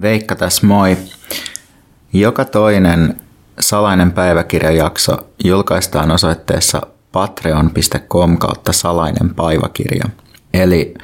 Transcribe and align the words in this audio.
Veikka 0.00 0.34
tässä 0.34 0.66
moi. 0.66 0.96
Joka 2.12 2.44
toinen 2.44 3.16
salainen 3.60 4.12
päiväkirjajakso 4.12 5.16
julkaistaan 5.44 6.10
osoitteessa 6.10 6.82
patreon.com 7.12 8.38
kautta 8.38 8.72
salainen 8.72 9.34
päiväkirja. 9.34 10.04
Eli 10.54 10.94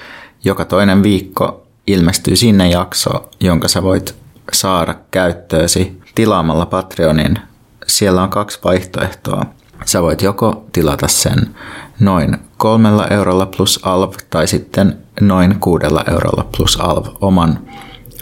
joka 0.45 0.65
toinen 0.65 1.03
viikko 1.03 1.67
ilmestyy 1.87 2.37
sinne 2.37 2.69
jakso, 2.69 3.29
jonka 3.41 3.69
sä 3.69 3.83
voit 3.83 4.15
saada 4.53 4.95
käyttöösi 5.11 6.01
tilaamalla 6.15 6.67
Patreonin. 6.67 7.39
Siellä 7.87 8.23
on 8.23 8.31
kaksi 8.31 8.59
vaihtoehtoa. 8.65 9.47
Sä 9.85 10.03
voit 10.03 10.23
joko 10.23 10.65
tilata 10.73 11.09
sen 11.09 11.55
noin 12.01 12.39
kolmella 12.57 13.07
eurolla 13.07 13.47
plus 13.47 13.81
alv 13.83 14.13
tai 14.31 14.47
sitten 14.47 14.99
noin 15.21 15.61
kuudella 15.61 16.05
eurolla 16.11 16.49
plus 16.57 16.81
alv 16.81 17.07
oman 17.21 17.59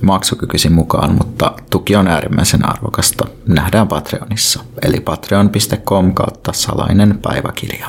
maksukykysi 0.02 0.68
mukaan, 0.68 1.14
mutta 1.14 1.52
tuki 1.70 1.96
on 1.96 2.08
äärimmäisen 2.08 2.68
arvokasta. 2.68 3.24
Nähdään 3.46 3.88
Patreonissa, 3.88 4.64
eli 4.82 5.00
patreon.com 5.00 6.14
kautta 6.14 6.52
salainen 6.52 7.18
päiväkirja. 7.22 7.86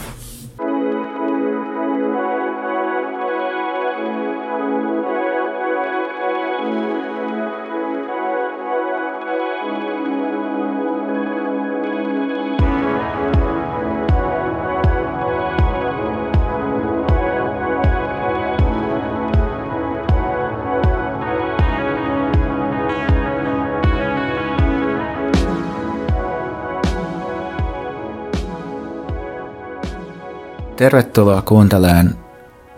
Tervetuloa 30.83 31.41
kuuntelemaan 31.41 32.17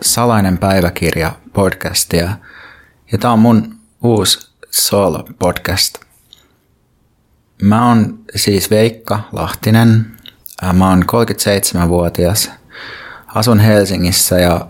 Salainen 0.01 0.57
päiväkirja 0.57 1.31
podcastia. 1.53 2.37
Ja 3.11 3.17
tämä 3.17 3.33
on 3.33 3.39
mun 3.39 3.75
uusi 4.03 4.51
solo-podcast. 4.71 6.01
Mä 7.61 7.87
oon 7.87 8.19
siis 8.35 8.69
Veikka 8.69 9.19
Lahtinen. 9.31 10.05
Mä 10.73 10.89
oon 10.89 11.03
37-vuotias. 11.03 12.51
Asun 13.27 13.59
Helsingissä 13.59 14.39
ja 14.39 14.67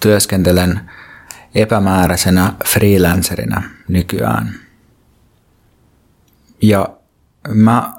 työskentelen 0.00 0.90
epämääräisenä 1.54 2.52
freelancerina 2.66 3.62
nykyään. 3.88 4.54
Ja 6.62 6.88
mä 7.48 7.92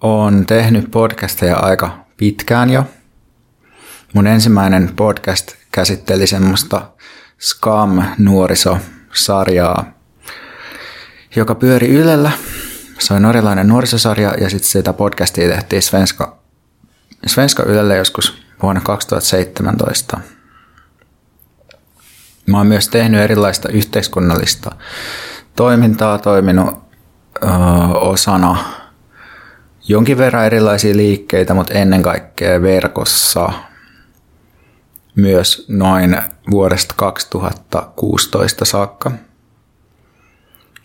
oon 0.00 0.46
tehnyt 0.46 0.90
podcasteja 0.90 1.56
aika 1.56 2.04
pitkään 2.16 2.70
jo– 2.70 2.84
Mun 4.14 4.26
ensimmäinen 4.26 4.92
podcast 4.96 5.52
käsitteli 5.72 6.26
semmoista 6.26 6.90
Scam-nuorisosarjaa, 7.40 9.84
joka 11.36 11.54
pyöri 11.54 11.88
Ylellä. 11.88 12.30
Se 12.98 13.14
on 13.14 13.22
norjalainen 13.22 13.68
nuorisosarja 13.68 14.34
ja 14.40 14.50
sitten 14.50 14.68
sitä 14.68 14.92
podcastia 14.92 15.48
tehtiin 15.48 15.82
Svenska, 15.82 16.38
Svenska 17.26 17.62
Ylelle 17.62 17.96
joskus 17.96 18.42
vuonna 18.62 18.80
2017. 18.80 20.20
Mä 22.46 22.58
oon 22.58 22.66
myös 22.66 22.88
tehnyt 22.88 23.20
erilaista 23.20 23.68
yhteiskunnallista 23.68 24.70
toimintaa, 25.56 26.18
toiminut 26.18 26.78
ö, 27.42 27.46
osana 27.94 28.64
jonkin 29.88 30.18
verran 30.18 30.46
erilaisia 30.46 30.96
liikkeitä, 30.96 31.54
mutta 31.54 31.74
ennen 31.74 32.02
kaikkea 32.02 32.62
verkossa– 32.62 33.52
myös 35.20 35.64
noin 35.68 36.22
vuodesta 36.50 36.94
2016 36.96 38.64
saakka. 38.64 39.12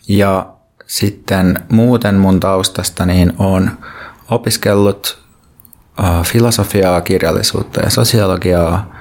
Ja 0.08 0.52
sitten 0.86 1.58
muuten 1.68 2.14
mun 2.14 2.40
taustasta 2.40 3.06
niin 3.06 3.32
on 3.38 3.70
opiskellut 4.30 5.18
filosofiaa, 6.24 7.00
kirjallisuutta 7.00 7.80
ja 7.80 7.90
sosiologiaa. 7.90 8.96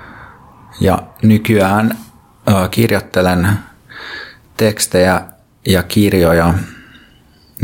Ja 0.80 1.04
nykyään 1.22 1.98
kirjoittelen 2.72 3.50
tekstejä 4.58 5.22
ja 5.68 5.84
kirjoja. 5.84 6.54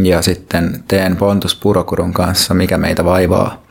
Ja 0.04 0.22
sitten 0.22 0.84
teen 0.88 1.18
Pontus 1.18 1.56
Purokurun 1.56 2.14
kanssa 2.14 2.54
Mikä 2.54 2.78
meitä 2.78 3.06
vaivaa 3.06 3.64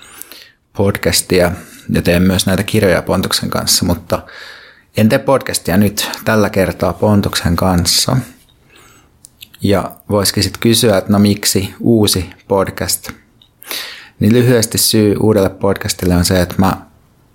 podcastia 0.76 1.52
ja 1.92 2.02
teen 2.02 2.22
myös 2.22 2.46
näitä 2.46 2.62
kirjoja 2.62 3.02
Pontuksen 3.02 3.50
kanssa, 3.50 3.84
mutta 3.84 4.22
en 4.96 5.08
tee 5.08 5.18
podcastia 5.18 5.76
nyt 5.76 6.10
tällä 6.24 6.50
kertaa 6.50 6.92
Pontuksen 6.92 7.56
kanssa. 7.56 8.16
Ja 9.62 9.90
voisikin 10.10 10.42
sitten 10.42 10.60
kysyä, 10.60 10.98
että 10.98 11.12
no 11.12 11.18
miksi 11.18 11.74
uusi 11.80 12.30
podcast? 12.48 13.10
Niin 14.20 14.32
lyhyesti 14.32 14.78
syy 14.78 15.16
uudelle 15.20 15.50
podcastille 15.50 16.16
on 16.16 16.24
se, 16.24 16.40
että 16.40 16.54
mä 16.58 16.72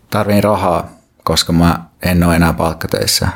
tarvin 0.09 0.43
rahaa, 0.43 0.91
koska 1.23 1.53
mä 1.53 1.85
en 2.03 2.23
ole 2.23 2.35
enää 2.35 2.53
palkkatöissä. 2.53 3.27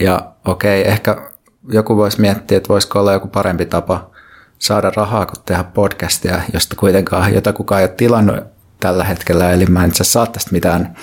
Ja 0.00 0.32
okei, 0.44 0.80
okay, 0.80 0.92
ehkä 0.92 1.30
joku 1.68 1.96
voisi 1.96 2.20
miettiä, 2.20 2.56
että 2.56 2.68
voisiko 2.68 3.00
olla 3.00 3.12
joku 3.12 3.28
parempi 3.28 3.66
tapa 3.66 4.10
saada 4.58 4.92
rahaa 4.96 5.26
kuin 5.26 5.42
tehdä 5.46 5.64
podcastia, 5.64 6.42
josta 6.52 6.76
kuitenkaan 6.76 7.34
jota 7.34 7.52
kukaan 7.52 7.80
ei 7.80 7.86
ole 7.86 7.94
tilannut 7.96 8.53
tällä 8.84 9.04
hetkellä, 9.04 9.50
eli 9.50 9.66
mä 9.66 9.84
en 9.84 9.88
itse 9.88 10.04
saa 10.04 10.26
tästä 10.26 10.52
mitään 10.52 10.96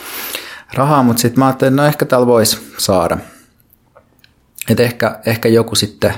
rahaa, 0.73 1.03
mutta 1.03 1.21
sitten 1.21 1.39
mä 1.39 1.45
ajattelin, 1.45 1.73
että 1.73 1.81
no 1.81 1.87
ehkä 1.87 2.05
täällä 2.05 2.27
voisi 2.27 2.73
saada. 2.77 3.17
Että 4.69 4.83
ehkä, 4.83 5.19
ehkä 5.25 5.49
joku 5.49 5.75
sitten 5.75 6.13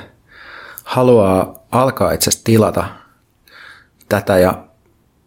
haluaa 0.83 1.55
alkaa 1.71 2.11
itse 2.11 2.29
asiassa 2.29 2.45
tilata 2.45 2.85
tätä 4.09 4.37
ja 4.37 4.63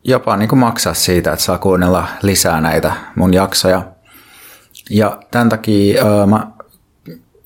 jopa 0.04 0.36
niin 0.36 0.48
kuin 0.48 0.58
maksaa 0.58 0.94
siitä, 0.94 1.32
että 1.32 1.44
saa 1.44 1.58
kuunnella 1.58 2.06
lisää 2.22 2.60
näitä 2.60 2.92
mun 3.14 3.34
jaksoja. 3.34 3.82
Ja 4.90 5.18
tämän 5.30 5.48
takia 5.48 6.04
ää, 6.04 6.26
mä 6.26 6.46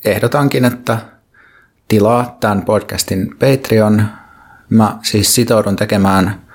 ehdotankin, 0.04 0.64
että 0.64 0.98
tilaa 1.88 2.36
tämän 2.40 2.62
podcastin 2.62 3.30
Patreon. 3.38 4.04
Mä 4.70 4.98
siis 5.02 5.34
sitoudun 5.34 5.76
tekemään 5.76 6.49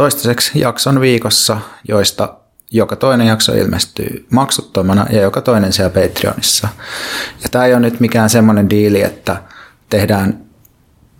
toistaiseksi 0.00 0.60
jakson 0.60 1.00
viikossa, 1.00 1.60
joista 1.88 2.34
joka 2.70 2.96
toinen 2.96 3.26
jakso 3.26 3.52
ilmestyy 3.54 4.26
maksuttomana 4.30 5.06
ja 5.10 5.20
joka 5.20 5.40
toinen 5.40 5.72
siellä 5.72 5.90
Patreonissa. 5.90 6.68
Ja 7.42 7.48
tämä 7.50 7.64
ei 7.64 7.72
ole 7.72 7.80
nyt 7.80 8.00
mikään 8.00 8.30
semmoinen 8.30 8.70
diili, 8.70 9.02
että 9.02 9.42
tehdään 9.90 10.44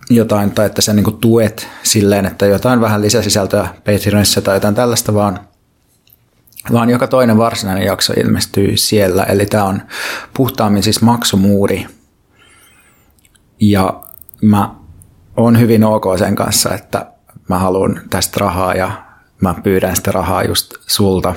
jotain 0.09 0.51
tai 0.51 0.65
että 0.65 0.81
sä 0.81 0.93
niinku 0.93 1.11
tuet 1.11 1.67
silleen, 1.83 2.25
että 2.25 2.45
jotain 2.45 2.81
vähän 2.81 3.01
lisäsisältöä 3.01 3.67
Patreonissa 3.85 4.41
tai 4.41 4.55
jotain 4.55 4.75
tällaista, 4.75 5.13
vaan, 5.13 5.39
vaan 6.73 6.89
joka 6.89 7.07
toinen 7.07 7.37
varsinainen 7.37 7.85
jakso 7.85 8.13
ilmestyy 8.13 8.77
siellä. 8.77 9.23
Eli 9.23 9.45
tämä 9.45 9.63
on 9.63 9.81
puhtaammin 10.33 10.83
siis 10.83 11.01
maksumuuri. 11.01 11.87
Ja 13.59 14.03
mä 14.41 14.75
oon 15.37 15.59
hyvin 15.59 15.83
ok 15.83 16.05
sen 16.17 16.35
kanssa, 16.35 16.73
että 16.73 17.10
mä 17.51 17.59
haluan 17.59 18.01
tästä 18.09 18.37
rahaa 18.39 18.73
ja 18.73 18.91
mä 19.41 19.55
pyydän 19.63 19.95
sitä 19.95 20.11
rahaa 20.11 20.43
just 20.43 20.73
sulta. 20.87 21.35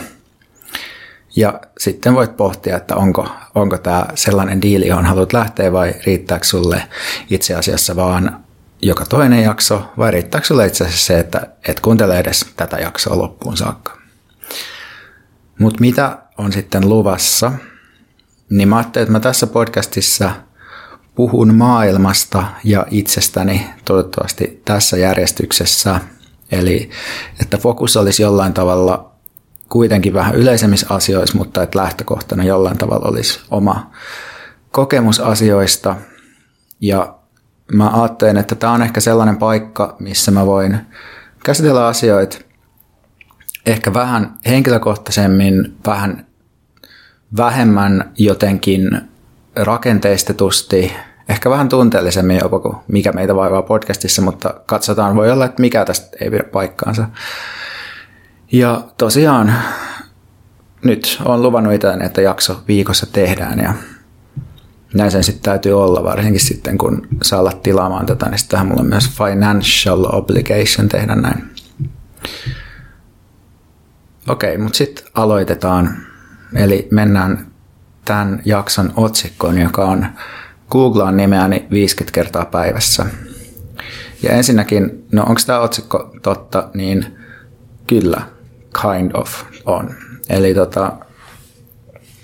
Ja 1.36 1.60
sitten 1.78 2.14
voit 2.14 2.36
pohtia, 2.36 2.76
että 2.76 2.96
onko, 2.96 3.28
onko 3.54 3.78
tämä 3.78 4.06
sellainen 4.14 4.62
diili, 4.62 4.86
johon 4.86 5.04
haluat 5.04 5.32
lähteä 5.32 5.72
vai 5.72 5.94
riittääkö 6.06 6.46
sulle 6.46 6.82
itse 7.30 7.54
asiassa 7.54 7.96
vaan 7.96 8.44
joka 8.82 9.04
toinen 9.04 9.42
jakso 9.42 9.92
vai 9.98 10.10
riittääkö 10.10 10.46
sulle 10.46 10.66
itse 10.66 10.84
asiassa 10.84 11.06
se, 11.06 11.18
että 11.18 11.46
et 11.68 11.80
kuuntele 11.80 12.18
edes 12.18 12.46
tätä 12.56 12.76
jaksoa 12.76 13.18
loppuun 13.18 13.56
saakka. 13.56 13.98
Mutta 15.58 15.80
mitä 15.80 16.18
on 16.38 16.52
sitten 16.52 16.88
luvassa? 16.88 17.52
Niin 18.50 18.68
mä 18.68 18.76
ajattelin, 18.76 19.02
että 19.02 19.12
mä 19.12 19.20
tässä 19.20 19.46
podcastissa 19.46 20.30
puhun 21.14 21.54
maailmasta 21.54 22.44
ja 22.64 22.86
itsestäni 22.90 23.66
toivottavasti 23.84 24.62
tässä 24.64 24.96
järjestyksessä. 24.96 26.00
Eli 26.52 26.90
että 27.40 27.58
fokus 27.58 27.96
olisi 27.96 28.22
jollain 28.22 28.52
tavalla 28.52 29.10
kuitenkin 29.68 30.14
vähän 30.14 30.34
yleisemmissä 30.34 30.86
asioissa, 30.90 31.38
mutta 31.38 31.62
että 31.62 31.78
lähtökohtana 31.78 32.44
jollain 32.44 32.78
tavalla 32.78 33.08
olisi 33.08 33.40
oma 33.50 33.90
kokemus 34.70 35.20
asioista. 35.20 35.96
Ja 36.80 37.14
mä 37.72 38.02
ajattelen, 38.02 38.36
että 38.36 38.54
tämä 38.54 38.72
on 38.72 38.82
ehkä 38.82 39.00
sellainen 39.00 39.36
paikka, 39.36 39.96
missä 39.98 40.30
mä 40.30 40.46
voin 40.46 40.80
käsitellä 41.44 41.86
asioita 41.86 42.38
ehkä 43.66 43.94
vähän 43.94 44.34
henkilökohtaisemmin, 44.46 45.76
vähän 45.86 46.26
vähemmän 47.36 48.12
jotenkin 48.18 49.00
rakenteistetusti, 49.56 50.92
ehkä 51.28 51.50
vähän 51.50 51.68
tunteellisemmin 51.68 52.38
jopa 52.42 52.58
kuin 52.58 52.76
mikä 52.88 53.12
meitä 53.12 53.36
vaivaa 53.36 53.62
podcastissa, 53.62 54.22
mutta 54.22 54.54
katsotaan, 54.66 55.16
voi 55.16 55.30
olla, 55.30 55.44
että 55.44 55.60
mikä 55.60 55.84
tästä 55.84 56.16
ei 56.20 56.30
pidä 56.30 56.44
paikkaansa. 56.44 57.08
Ja 58.52 58.84
tosiaan 58.98 59.54
nyt 60.84 61.18
on 61.24 61.42
luvannut 61.42 61.74
itään, 61.74 62.02
että 62.02 62.20
jakso 62.20 62.62
viikossa 62.68 63.06
tehdään 63.12 63.58
ja 63.58 63.74
näin 64.94 65.10
sen 65.10 65.24
sitten 65.24 65.42
täytyy 65.42 65.82
olla, 65.82 66.04
varsinkin 66.04 66.40
sitten 66.40 66.78
kun 66.78 67.08
saa 67.22 67.40
olla 67.40 67.52
tilaamaan 67.52 68.06
tätä, 68.06 68.28
niin 68.28 68.38
sittenhän 68.38 68.66
mulla 68.66 68.80
on 68.80 68.88
myös 68.88 69.10
financial 69.10 70.04
obligation 70.04 70.88
tehdä 70.88 71.14
näin. 71.14 71.50
Okei, 74.28 74.58
mutta 74.58 74.76
sitten 74.76 75.04
aloitetaan. 75.14 75.96
Eli 76.54 76.88
mennään 76.90 77.46
tämän 78.04 78.42
jakson 78.44 78.92
otsikkoon, 78.96 79.58
joka 79.58 79.84
on 79.84 80.06
Googlaan 80.70 81.16
nimeäni 81.16 81.66
50 81.70 82.14
kertaa 82.14 82.44
päivässä. 82.44 83.06
Ja 84.22 84.30
ensinnäkin, 84.30 85.06
no 85.12 85.22
onko 85.22 85.40
tämä 85.46 85.60
otsikko 85.60 86.10
totta, 86.22 86.68
niin 86.74 87.18
kyllä, 87.86 88.22
kind 88.82 89.10
of 89.14 89.42
on. 89.64 89.94
Eli 90.28 90.54
tota, 90.54 90.92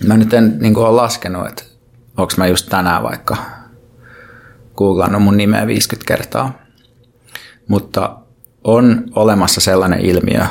mä 0.06 0.16
nyt 0.16 0.34
en 0.34 0.56
niin 0.60 0.78
ole 0.78 0.90
laskenut, 0.90 1.46
että 1.46 1.62
onko 2.16 2.32
mä 2.36 2.46
just 2.46 2.68
tänään 2.68 3.02
vaikka 3.02 3.36
googlannut 4.76 5.22
mun 5.22 5.36
nimeä 5.36 5.66
50 5.66 6.08
kertaa. 6.08 6.52
Mutta 7.68 8.16
on 8.64 9.04
olemassa 9.14 9.60
sellainen 9.60 10.00
ilmiö, 10.00 10.46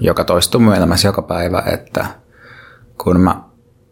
joka 0.00 0.24
toistuu 0.24 0.60
mun 0.60 0.74
elämässä 0.74 1.08
joka 1.08 1.22
päivä, 1.22 1.62
että 1.66 2.06
kun 2.98 3.20
mä 3.20 3.42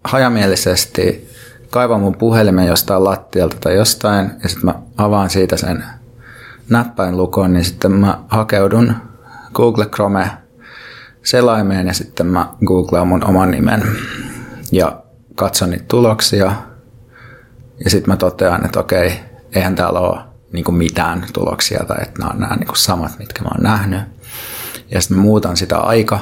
hajamielisesti 0.04 1.30
kaivan 1.70 2.00
mun 2.00 2.16
puhelimen 2.16 2.66
jostain 2.66 3.04
lattialta 3.04 3.56
tai 3.60 3.76
jostain, 3.76 4.30
ja 4.42 4.48
sitten 4.48 4.64
mä 4.64 4.74
avaan 4.96 5.30
siitä 5.30 5.56
sen 5.56 5.84
näppäinlukon, 6.68 7.52
niin 7.52 7.64
sitten 7.64 7.92
mä 7.92 8.18
hakeudun 8.28 8.94
Google 9.54 9.86
Chrome 9.86 10.30
selaimeen 11.22 11.86
ja 11.86 11.94
sitten 11.94 12.26
mä 12.26 12.48
googlaan 12.66 13.08
mun 13.08 13.24
oman 13.24 13.50
nimen 13.50 13.82
ja 14.72 15.02
katson 15.34 15.70
niitä 15.70 15.84
tuloksia. 15.88 16.52
Ja 17.84 17.90
sitten 17.90 18.12
mä 18.12 18.16
totean, 18.16 18.64
että 18.64 18.80
okei, 18.80 19.20
eihän 19.54 19.74
täällä 19.74 20.00
ole 20.00 20.20
niin 20.52 20.74
mitään 20.74 21.26
tuloksia 21.32 21.84
tai 21.88 21.96
että 22.02 22.18
nämä 22.18 22.30
on 22.30 22.40
nämä 22.40 22.56
niin 22.56 22.76
samat, 22.76 23.18
mitkä 23.18 23.42
mä 23.42 23.48
oon 23.54 23.62
nähnyt. 23.62 24.00
Ja 24.90 25.00
sitten 25.00 25.16
mä 25.16 25.22
muutan 25.22 25.56
sitä 25.56 25.78
aika 25.78 26.20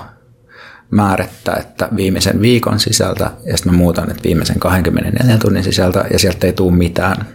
määrettä, 0.90 1.52
että 1.52 1.88
viimeisen 1.96 2.40
viikon 2.40 2.80
sisältä, 2.80 3.30
ja 3.44 3.56
sitten 3.56 3.72
mä 3.72 3.78
muutan, 3.78 4.10
että 4.10 4.22
viimeisen 4.24 4.58
24 4.58 5.38
tunnin 5.38 5.64
sisältä, 5.64 6.04
ja 6.10 6.18
sieltä 6.18 6.46
ei 6.46 6.52
tule 6.52 6.76
mitään. 6.76 7.26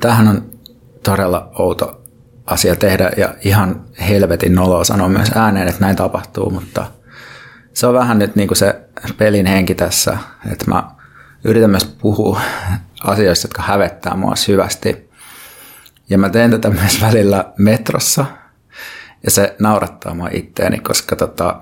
Tämähän 0.00 0.28
on 0.28 0.50
todella 1.02 1.50
outo 1.58 2.02
asia 2.46 2.76
tehdä, 2.76 3.10
ja 3.16 3.34
ihan 3.44 3.84
helvetin 4.08 4.54
noloa 4.54 4.84
sanoa 4.84 5.08
myös 5.08 5.30
ääneen, 5.34 5.68
että 5.68 5.80
näin 5.80 5.96
tapahtuu, 5.96 6.50
mutta 6.50 6.86
se 7.74 7.86
on 7.86 7.94
vähän 7.94 8.18
nyt 8.18 8.36
niin 8.36 8.48
kuin 8.48 8.58
se 8.58 8.80
pelin 9.18 9.46
henki 9.46 9.74
tässä, 9.74 10.18
että 10.52 10.64
mä 10.68 10.90
yritän 11.44 11.70
myös 11.70 11.84
puhua 11.84 12.40
asioista, 13.04 13.44
jotka 13.44 13.62
hävettää 13.62 14.16
mua 14.16 14.36
syvästi. 14.36 15.10
Ja 16.10 16.18
mä 16.18 16.28
teen 16.28 16.50
tätä 16.50 16.70
myös 16.70 17.00
välillä 17.00 17.52
metrossa, 17.58 18.24
ja 19.24 19.30
se 19.30 19.56
naurattaa 19.58 20.14
mua 20.14 20.28
itteeni, 20.32 20.78
koska 20.78 21.16
tota, 21.16 21.60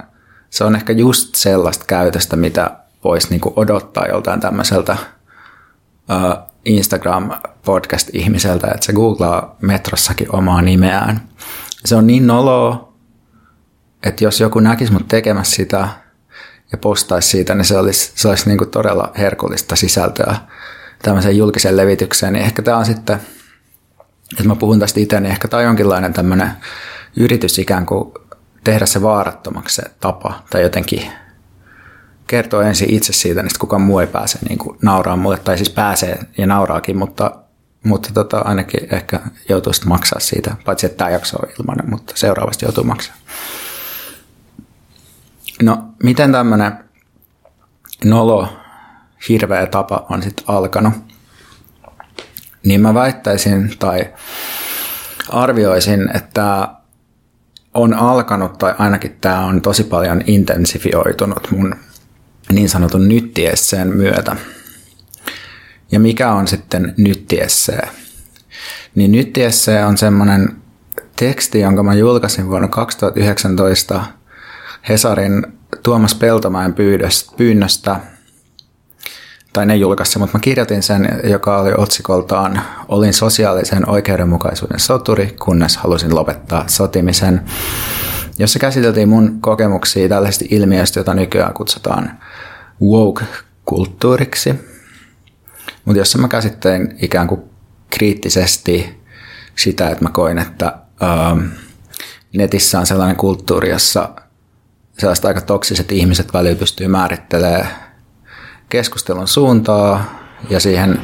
se 0.51 0.65
on 0.65 0.77
ehkä 0.77 0.93
just 0.93 1.35
sellaista 1.35 1.85
käytöstä, 1.87 2.37
mitä 2.37 2.71
voisi 3.05 3.31
niinku 3.31 3.53
odottaa 3.57 4.07
joltain 4.07 4.41
tämmöiseltä 4.41 4.93
uh, 4.93 4.99
Instagram-podcast-ihmiseltä, 6.65 8.67
että 8.67 8.87
se 8.87 8.93
googlaa 8.93 9.57
metrossakin 9.61 10.35
omaa 10.35 10.63
nimeään. 10.63 11.29
Se 11.85 11.97
on 11.97 12.07
niin 12.07 12.27
noloa, 12.27 12.93
että 14.03 14.25
jos 14.25 14.41
joku 14.41 14.61
näkisi 14.61 14.93
mut 14.93 15.09
tekemässä 15.09 15.57
sitä 15.57 15.89
ja 16.73 16.79
postaisi 16.79 17.29
siitä, 17.29 17.55
niin 17.55 17.65
se 17.65 17.79
olisi, 17.79 18.13
se 18.15 18.29
olisi 18.29 18.49
niinku 18.49 18.67
todella 18.67 19.13
herkullista 19.19 19.77
sisältöä 19.77 20.37
tämmöiseen 21.03 21.37
julkiseen 21.37 21.77
levitykseen. 21.77 22.33
Niin 22.33 22.45
ehkä 22.45 22.63
tämä 22.63 22.77
on 22.77 22.87
sitten, 22.87 23.21
että 24.33 24.45
mä 24.45 24.57
puhun 24.57 24.81
tästä 24.81 25.01
itse, 25.01 25.21
niin 25.21 25.31
ehkä 25.31 25.49
tämä 25.49 25.59
on 25.59 25.67
jonkinlainen 25.67 26.13
tämmöinen 26.13 26.51
yritys 27.17 27.59
ikään 27.59 27.87
kuin 27.87 28.13
tehdä 28.65 28.87
se 28.87 29.03
vaarattomaksi 29.03 29.75
se 29.75 29.83
tapa 30.01 30.43
tai 30.51 30.63
jotenkin 30.63 31.13
kertoo 32.27 32.61
ensin 32.61 32.91
itse 32.91 33.13
siitä, 33.13 33.43
niin 33.43 33.51
kukaan 33.59 33.83
muu 33.83 33.99
ei 33.99 34.07
pääse 34.07 34.39
niin 34.49 34.59
kuin 34.59 34.79
nauraa 34.83 35.17
mulle, 35.17 35.39
tai 35.39 35.57
siis 35.57 35.71
pääsee 35.71 36.19
ja 36.39 36.47
nauraakin, 36.47 36.97
mutta, 36.97 37.31
mutta 37.85 38.11
tota, 38.15 38.39
ainakin 38.39 38.95
ehkä 38.95 39.21
joutuu 39.49 39.73
sitten 39.73 39.89
maksaa 39.89 40.21
siitä, 40.21 40.57
paitsi 40.65 40.87
että 40.87 40.99
tämä 40.99 41.11
jakso 41.11 41.37
on 41.37 41.49
ilmainen, 41.61 41.91
mutta 41.91 42.13
seuraavasti 42.17 42.65
joutuu 42.65 42.85
maksaa. 42.85 43.15
No, 45.63 45.85
miten 46.03 46.33
tämmöinen 46.33 46.73
nolo, 48.05 48.49
hirveä 49.29 49.67
tapa 49.67 50.07
on 50.11 50.23
sitten 50.23 50.45
alkanut? 50.49 50.95
Niin 52.65 52.81
mä 52.81 52.95
väittäisin 52.95 53.79
tai 53.79 54.15
arvioisin, 55.29 56.17
että 56.17 56.69
on 57.77 57.95
alkanut, 57.95 58.59
tai 58.59 58.75
ainakin 58.79 59.17
tämä 59.21 59.45
on 59.45 59.63
tosi 59.63 59.85
paljon 59.85 60.23
intensifioitunut 60.27 61.49
mun 61.51 61.75
niin 62.53 62.69
sanotun 62.69 63.09
nyttiesseen 63.09 63.89
myötä. 63.89 64.37
Ja 65.93 66.01
mikä 66.01 66.33
on 66.33 66.47
sitten 66.47 66.95
nyttiessee? 66.97 67.89
Niin 68.95 69.13
nyttiessee 69.13 69.85
on 69.85 69.99
semmoinen 69.99 70.57
teksti, 71.17 71.61
jonka 71.61 71.83
mä 71.83 71.95
julkaisin 71.95 72.49
vuonna 72.49 72.69
2019 72.69 74.05
Hesarin 74.89 75.47
Tuomas 75.83 76.15
Peltomäen 76.15 76.75
pyynnöstä– 77.37 78.01
tai 79.57 79.67
ne 79.67 79.77
julkaisi, 79.77 80.19
mutta 80.19 80.39
mä 80.39 80.41
kirjoitin 80.41 80.83
sen, 80.83 81.21
joka 81.25 81.59
oli 81.59 81.73
otsikoltaan 81.77 82.63
Olin 82.89 83.15
sosiaalisen 83.15 83.89
oikeudenmukaisuuden 83.89 84.81
soturi, 84.81 85.37
kunnes 85.45 85.77
halusin 85.77 86.15
lopettaa 86.15 86.65
sotimisen, 86.69 87.41
jossa 88.39 88.59
käsiteltiin 88.59 89.09
mun 89.09 89.41
kokemuksia 89.41 90.09
tällaisista 90.09 90.45
ilmiöistä, 90.51 90.99
joita 90.99 91.15
nykyään 91.15 91.55
kutsutaan 91.55 92.19
woke-kulttuuriksi, 92.83 94.55
mutta 95.85 95.99
jossa 95.99 96.19
mä 96.19 96.29
käsittelin 96.29 96.97
ikään 97.03 97.27
kuin 97.27 97.41
kriittisesti 97.91 99.03
sitä, 99.55 99.91
että 99.91 100.05
mä 100.05 100.11
koin, 100.11 100.39
että 100.39 100.73
ähm, 101.03 101.39
netissä 102.37 102.79
on 102.81 102.87
sellainen 102.87 103.17
kulttuuri, 103.17 103.71
jossa 103.71 104.09
sellaiset 104.99 105.25
aika 105.25 105.41
toksiset 105.41 105.93
ihmiset 105.93 106.33
välillä 106.33 106.59
pystyy 106.59 106.89
määrittelemään 106.89 107.86
keskustelun 108.69 109.29
suuntaa 109.29 110.05
ja 110.51 110.61
siihen 110.61 111.03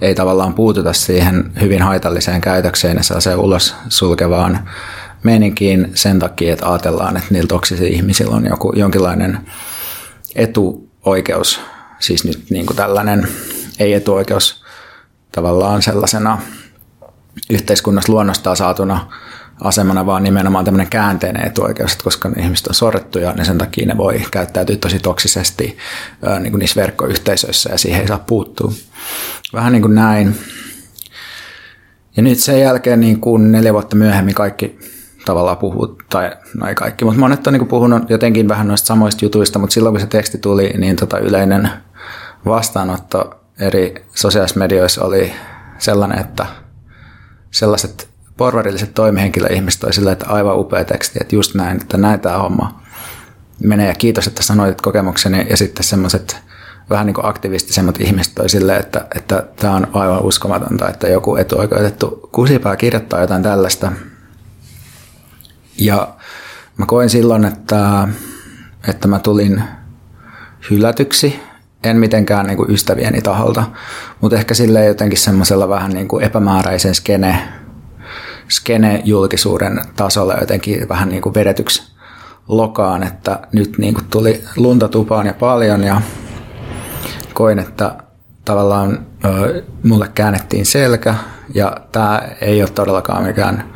ei 0.00 0.14
tavallaan 0.14 0.54
puututa 0.54 0.92
siihen 0.92 1.52
hyvin 1.60 1.82
haitalliseen 1.82 2.40
käytökseen 2.40 2.96
ja 2.96 3.20
se 3.20 3.34
ulos 3.34 3.74
sulkevaan 3.88 4.68
meininkiin 5.22 5.90
sen 5.94 6.18
takia, 6.18 6.52
että 6.52 6.70
ajatellaan, 6.70 7.16
että 7.16 7.28
niillä 7.30 7.48
toksisilla 7.48 7.96
ihmisillä 7.96 8.36
on 8.36 8.46
joku, 8.46 8.72
jonkinlainen 8.76 9.38
etuoikeus, 10.34 11.60
siis 11.98 12.24
nyt 12.24 12.44
niin 12.50 12.66
kuin 12.66 12.76
tällainen 12.76 13.28
ei-etuoikeus 13.78 14.64
tavallaan 15.32 15.82
sellaisena 15.82 16.38
yhteiskunnassa 17.50 18.12
luonnostaan 18.12 18.56
saatuna 18.56 19.12
asemana, 19.64 20.06
vaan 20.06 20.22
nimenomaan 20.22 20.64
tämmöinen 20.64 20.90
käänteinen 20.90 21.46
etuoikeus, 21.46 21.92
että 21.92 22.04
koska 22.04 22.30
ihmiset 22.38 22.66
on 22.66 22.74
sorrettuja, 22.74 23.32
niin 23.32 23.44
sen 23.44 23.58
takia 23.58 23.86
ne 23.86 23.96
voi 23.96 24.22
käyttäytyä 24.30 24.76
tosi 24.76 24.98
toksisesti 24.98 25.78
niin 26.40 26.52
kuin 26.52 26.58
niissä 26.58 26.80
verkkoyhteisöissä 26.80 27.70
ja 27.70 27.78
siihen 27.78 28.00
ei 28.00 28.08
saa 28.08 28.18
puuttua. 28.18 28.72
Vähän 29.52 29.72
niin 29.72 29.82
kuin 29.82 29.94
näin. 29.94 30.38
Ja 32.16 32.22
nyt 32.22 32.38
sen 32.38 32.60
jälkeen 32.60 33.00
niin 33.00 33.20
kuin 33.20 33.52
neljä 33.52 33.72
vuotta 33.72 33.96
myöhemmin 33.96 34.34
kaikki 34.34 34.78
tavallaan 35.24 35.56
puhuu, 35.56 35.98
tai 36.10 36.30
no 36.54 36.66
ei 36.66 36.74
kaikki, 36.74 37.04
mutta 37.04 37.20
monet 37.20 37.46
on 37.46 37.52
niin 37.52 37.66
puhunut 37.66 38.10
jotenkin 38.10 38.48
vähän 38.48 38.68
noista 38.68 38.86
samoista 38.86 39.24
jutuista, 39.24 39.58
mutta 39.58 39.74
silloin 39.74 39.92
kun 39.92 40.00
se 40.00 40.06
teksti 40.06 40.38
tuli, 40.38 40.74
niin 40.78 40.96
tota 40.96 41.18
yleinen 41.18 41.70
vastaanotto 42.46 43.40
eri 43.60 44.06
sosiaalisissa 44.14 44.58
medioissa 44.58 45.04
oli 45.04 45.32
sellainen, 45.78 46.18
että 46.18 46.46
sellaiset 47.50 48.11
porvarilliset 48.42 48.94
toimihenkilöihmiset 48.94 49.80
toi 49.80 49.92
sillä, 49.92 50.12
että 50.12 50.26
aivan 50.26 50.58
upea 50.58 50.84
teksti, 50.84 51.18
että 51.20 51.36
just 51.36 51.54
näin, 51.54 51.80
että 51.80 51.96
näin 51.96 52.20
tämä 52.20 52.38
homma 52.38 52.82
menee 53.64 53.88
ja 53.88 53.94
kiitos, 53.94 54.26
että 54.26 54.42
sanoit 54.42 54.80
kokemukseni 54.80 55.46
ja 55.50 55.56
sitten 55.56 55.84
semmoiset 55.84 56.36
vähän 56.90 57.06
niin 57.06 57.14
kuin 57.14 57.26
aktivistisemmat 57.26 58.00
ihmiset 58.00 58.34
toi 58.34 58.48
silleen, 58.48 58.80
että, 58.80 59.06
että 59.14 59.44
tämä 59.56 59.74
on 59.74 59.86
aivan 59.92 60.22
uskomatonta, 60.22 60.88
että 60.88 61.08
joku 61.08 61.36
etuoikeutettu 61.36 62.28
kusipää 62.32 62.76
kirjoittaa 62.76 63.20
jotain 63.20 63.42
tällaista. 63.42 63.92
Ja 65.78 66.14
mä 66.76 66.86
koin 66.86 67.10
silloin, 67.10 67.44
että, 67.44 68.08
että 68.88 69.08
mä 69.08 69.18
tulin 69.18 69.62
hylätyksi 70.70 71.40
en 71.84 71.96
mitenkään 71.96 72.46
niin 72.46 72.56
kuin 72.56 72.70
ystävieni 72.70 73.22
taholta, 73.22 73.64
mutta 74.20 74.36
ehkä 74.36 74.54
silleen 74.54 74.86
jotenkin 74.86 75.18
semmoisella 75.18 75.68
vähän 75.68 75.90
niin 75.90 76.08
kuin 76.08 76.24
epämääräisen 76.24 76.94
skene, 76.94 77.61
skene-julkisuuden 78.52 79.80
tasolla 79.96 80.34
jotenkin 80.34 80.88
vähän 80.88 81.08
niin 81.08 81.22
kuin 81.22 81.34
vedetyksi 81.34 81.92
lokaan, 82.48 83.02
että 83.02 83.40
nyt 83.52 83.78
niin 83.78 83.94
kuin 83.94 84.06
tuli 84.10 84.44
lunta 84.56 84.88
tupaan 84.88 85.26
ja 85.26 85.34
paljon 85.34 85.84
ja 85.84 86.00
koin, 87.34 87.58
että 87.58 87.96
tavallaan 88.44 89.06
mulle 89.84 90.08
käännettiin 90.14 90.66
selkä 90.66 91.14
ja 91.54 91.76
tämä 91.92 92.22
ei 92.40 92.62
ole 92.62 92.70
todellakaan 92.70 93.22
mikään 93.22 93.72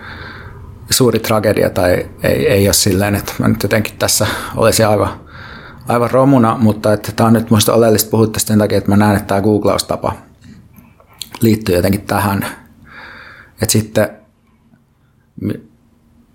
suuri 0.90 1.18
tragedia 1.18 1.71
tai 1.71 2.09
ei, 2.23 2.49
ei 2.49 2.68
ole 2.68 2.75
silleen, 2.75 3.14
että 3.14 3.33
mä 3.38 3.49
nyt 3.49 3.62
jotenkin 3.62 3.95
tässä 3.99 4.26
olisi 4.56 4.85
aivan, 4.85 5.09
aivan 5.88 6.11
romuna, 6.11 6.56
mutta 6.61 6.92
että 6.92 7.12
tämä 7.12 7.26
on 7.26 7.33
nyt 7.33 7.50
minusta 7.50 7.75
oleellista 7.75 8.11
puhua 8.11 8.26
tästä 8.26 8.49
sen 8.49 8.59
takia, 8.59 8.78
että 8.78 8.90
mä 8.90 8.97
näen, 8.97 9.16
että 9.16 9.26
tämä 9.26 9.40
googlaustapa 9.40 10.12
liittyy 11.40 11.76
jotenkin 11.76 12.00
tähän. 12.00 12.47
Että 13.62 13.73
sitten, 13.73 14.09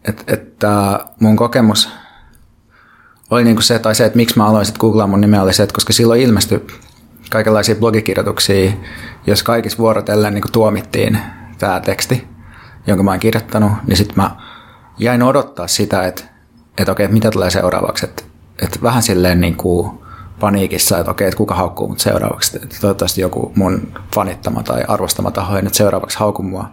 että, 0.06 0.24
että 0.28 1.00
mun 1.20 1.36
kokemus 1.36 1.90
oli 3.30 3.44
niin 3.44 3.56
kuin 3.56 3.64
se, 3.64 3.80
tai 3.80 3.96
se, 3.96 4.06
että 4.06 4.18
miksi 4.18 4.38
mä 4.38 4.48
aloin 4.48 4.66
sitten 4.66 4.80
googlaa 4.80 5.08
mun 5.08 5.22
nimeä, 5.22 5.42
oli 5.42 5.54
se, 5.54 5.64
että 5.64 5.74
koska 5.74 5.94
silloin 5.94 6.22
ilmestyi 6.22 6.68
kaikenlaisia 7.30 7.76
blogikirjoituksia, 7.76 8.72
jos 9.28 9.44
kaikissa 9.44 9.78
vuorotellen 9.78 10.34
niin 10.34 10.42
kuin 10.42 10.52
tuomittiin 10.52 11.20
tämä 11.58 11.80
teksti, 11.80 12.28
jonka 12.88 13.04
mä 13.04 13.12
oon 13.12 13.20
kirjoittanut, 13.20 13.72
niin 13.88 13.98
sitten 13.98 14.16
mä 14.16 14.36
jäin 14.98 15.24
odottaa 15.24 15.68
sitä, 15.68 16.04
että, 16.08 16.24
että 16.78 16.92
okei, 16.92 17.08
mitä 17.08 17.32
tulee 17.32 17.50
seuraavaksi. 17.50 18.06
Että, 18.06 18.24
että 18.62 18.80
vähän 18.82 19.04
silleen 19.04 19.42
niin 19.42 19.56
kuin 19.56 19.92
paniikissa, 20.40 20.98
että 20.98 21.12
okei, 21.12 21.28
että 21.28 21.38
kuka 21.38 21.56
haukkuu 21.56 21.88
mut 21.88 22.00
seuraavaksi. 22.00 22.60
Että 22.64 22.78
toivottavasti 22.82 23.22
joku 23.22 23.52
mun 23.56 23.94
fanittama 24.16 24.64
tai 24.64 24.84
arvostama 24.88 25.32
taho 25.32 25.56
ei 25.56 25.62
nyt 25.62 25.74
seuraavaksi 25.74 26.20
hauku 26.20 26.44
mua. 26.44 26.70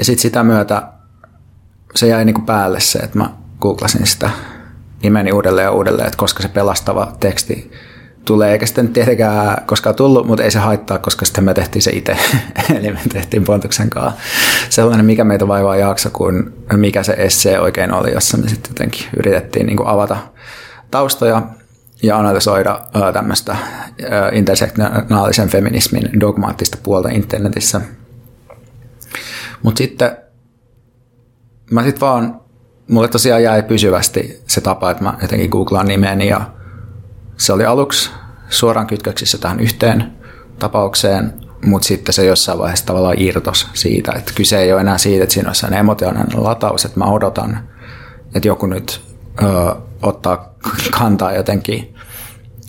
Ja 0.00 0.04
sitten 0.04 0.22
sitä 0.22 0.42
myötä 0.42 0.82
se 1.94 2.06
jäi 2.06 2.24
niin 2.24 2.34
kuin 2.34 2.46
päälle 2.46 2.80
se, 2.80 2.98
että 2.98 3.18
mä 3.18 3.30
googlasin 3.60 4.06
sitä 4.06 4.30
nimeni 5.02 5.32
uudelleen 5.32 5.64
ja 5.64 5.70
uudelleen, 5.70 6.06
että 6.06 6.16
koska 6.16 6.42
se 6.42 6.48
pelastava 6.48 7.12
teksti 7.20 7.70
tulee, 8.24 8.52
eikä 8.52 8.66
sitten 8.66 8.88
tietenkään 8.88 9.64
koskaan 9.66 9.94
tullut, 9.94 10.26
mutta 10.26 10.44
ei 10.44 10.50
se 10.50 10.58
haittaa, 10.58 10.98
koska 10.98 11.24
sitten 11.24 11.44
me 11.44 11.54
tehtiin 11.54 11.82
se 11.82 11.90
itse, 11.90 12.16
eli 12.76 12.92
me 12.92 13.00
tehtiin 13.12 13.44
Pontuksen 13.44 13.90
kanssa 13.90 14.20
sellainen, 14.70 15.06
mikä 15.06 15.24
meitä 15.24 15.48
vaivaa 15.48 15.76
jakso, 15.76 16.10
kuin 16.12 16.52
mikä 16.76 17.02
se 17.02 17.12
essee 17.12 17.60
oikein 17.60 17.92
oli, 17.92 18.12
jossa 18.12 18.36
me 18.36 18.48
sitten 18.48 18.70
jotenkin 18.70 19.06
yritettiin 19.16 19.66
niin 19.66 19.86
avata 19.86 20.16
taustoja 20.90 21.42
ja 22.02 22.18
analysoida 22.18 22.80
tämmöistä 23.12 23.56
intersektionaalisen 24.32 25.48
feminismin 25.48 26.20
dogmaattista 26.20 26.78
puolta 26.82 27.08
internetissä. 27.08 27.80
Mutta 29.62 29.78
sitten 29.78 30.16
mä 31.70 31.82
sitten 31.82 32.00
vaan, 32.00 32.40
mulle 32.88 33.08
tosiaan 33.08 33.42
jäi 33.42 33.62
pysyvästi 33.62 34.42
se 34.46 34.60
tapa, 34.60 34.90
että 34.90 35.04
mä 35.04 35.18
jotenkin 35.22 35.50
googlaan 35.50 35.88
nimeni 35.88 36.28
ja 36.28 36.40
se 37.36 37.52
oli 37.52 37.64
aluksi 37.64 38.10
suoraan 38.48 38.86
kytköksissä 38.86 39.38
tähän 39.38 39.60
yhteen 39.60 40.12
tapaukseen, 40.58 41.32
mutta 41.64 41.88
sitten 41.88 42.12
se 42.12 42.24
jossain 42.24 42.58
vaiheessa 42.58 42.86
tavallaan 42.86 43.20
irtos 43.20 43.68
siitä, 43.74 44.12
että 44.12 44.32
kyse 44.34 44.58
ei 44.58 44.72
ole 44.72 44.80
enää 44.80 44.98
siitä, 44.98 45.22
että 45.24 45.32
siinä 45.32 45.52
on 45.66 45.74
emotionaalinen 45.74 46.44
lataus, 46.44 46.84
että 46.84 46.98
mä 46.98 47.04
odotan, 47.04 47.68
että 48.34 48.48
joku 48.48 48.66
nyt 48.66 49.00
ö, 49.42 49.46
ottaa 50.02 50.54
kantaa 50.98 51.32
jotenkin 51.32 51.94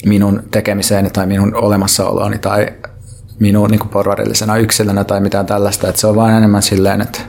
minun 0.05 0.43
tekemiseeni 0.51 1.09
tai 1.09 1.27
minun 1.27 1.55
olemassaolooni 1.55 2.37
tai 2.39 2.67
minun 3.41 3.69
niin 3.69 3.89
porvarillisena 3.89 4.57
yksilönä 4.57 5.03
tai 5.03 5.19
mitään 5.19 5.45
tällaista, 5.45 5.87
että 5.87 6.01
se 6.01 6.07
on 6.07 6.15
vain 6.15 6.35
enemmän 6.35 6.61
silleen, 6.61 7.01
että 7.01 7.19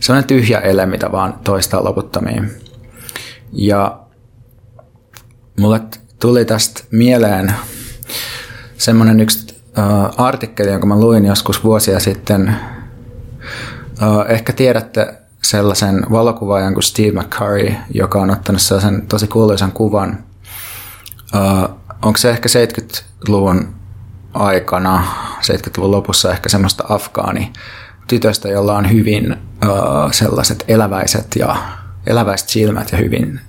se 0.00 0.12
on 0.12 0.24
tyhjä 0.24 0.58
ele, 0.58 0.86
mitä 0.86 1.12
vaan 1.12 1.34
toistaa 1.44 1.84
loputtomiin. 1.84 2.50
Ja 3.52 4.00
mulle 5.60 5.80
tuli 6.20 6.44
tästä 6.44 6.84
mieleen 6.90 7.54
semmoinen 8.78 9.20
yksi 9.20 9.56
uh, 9.78 10.20
artikkeli, 10.20 10.70
jonka 10.70 10.86
mä 10.86 11.00
luin 11.00 11.24
joskus 11.24 11.64
vuosia 11.64 12.00
sitten. 12.00 12.56
Uh, 14.02 14.24
ehkä 14.30 14.52
tiedätte 14.52 15.14
sellaisen 15.42 16.06
valokuvaajan 16.10 16.74
kuin 16.74 16.84
Steve 16.84 17.20
McCurry, 17.20 17.74
joka 17.94 18.22
on 18.22 18.30
ottanut 18.30 18.62
sellaisen 18.62 19.06
tosi 19.06 19.26
kuuluisan 19.26 19.72
kuvan. 19.72 20.24
Uh, 21.34 21.78
onko 22.02 22.18
se 22.18 22.30
ehkä 22.30 22.48
70-luvun 22.48 23.81
aikana, 24.34 25.04
70-luvun 25.40 25.90
lopussa 25.90 26.32
ehkä 26.32 26.48
semmoista 26.48 26.84
afgaani 26.88 27.52
tytöstä, 28.08 28.48
jolla 28.48 28.76
on 28.76 28.90
hyvin 28.90 29.32
uh, 29.32 30.12
sellaiset 30.12 30.64
eläväiset 30.68 31.36
ja 31.36 31.56
eläväiset 32.06 32.48
silmät 32.48 32.92
ja 32.92 32.98
hyvin 32.98 33.40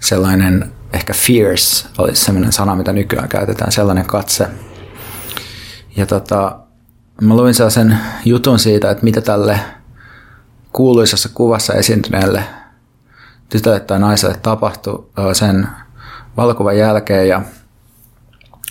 sellainen 0.00 0.72
ehkä 0.92 1.12
fierce 1.12 1.88
olisi 1.98 2.24
sellainen 2.24 2.52
sana, 2.52 2.76
mitä 2.76 2.92
nykyään 2.92 3.28
käytetään, 3.28 3.72
sellainen 3.72 4.06
katse. 4.06 4.48
Ja 5.96 6.06
tota, 6.06 6.58
mä 7.20 7.36
luin 7.36 7.54
sellaisen 7.54 7.98
jutun 8.24 8.58
siitä, 8.58 8.90
että 8.90 9.04
mitä 9.04 9.20
tälle 9.20 9.60
kuuluisassa 10.72 11.28
kuvassa 11.34 11.74
esiintyneelle 11.74 12.44
tytölle 13.48 13.80
tai 13.80 13.98
naiselle 13.98 14.36
tapahtui 14.42 15.10
sen 15.32 15.68
valokuvan 16.36 16.78
jälkeen 16.78 17.28
ja 17.28 17.42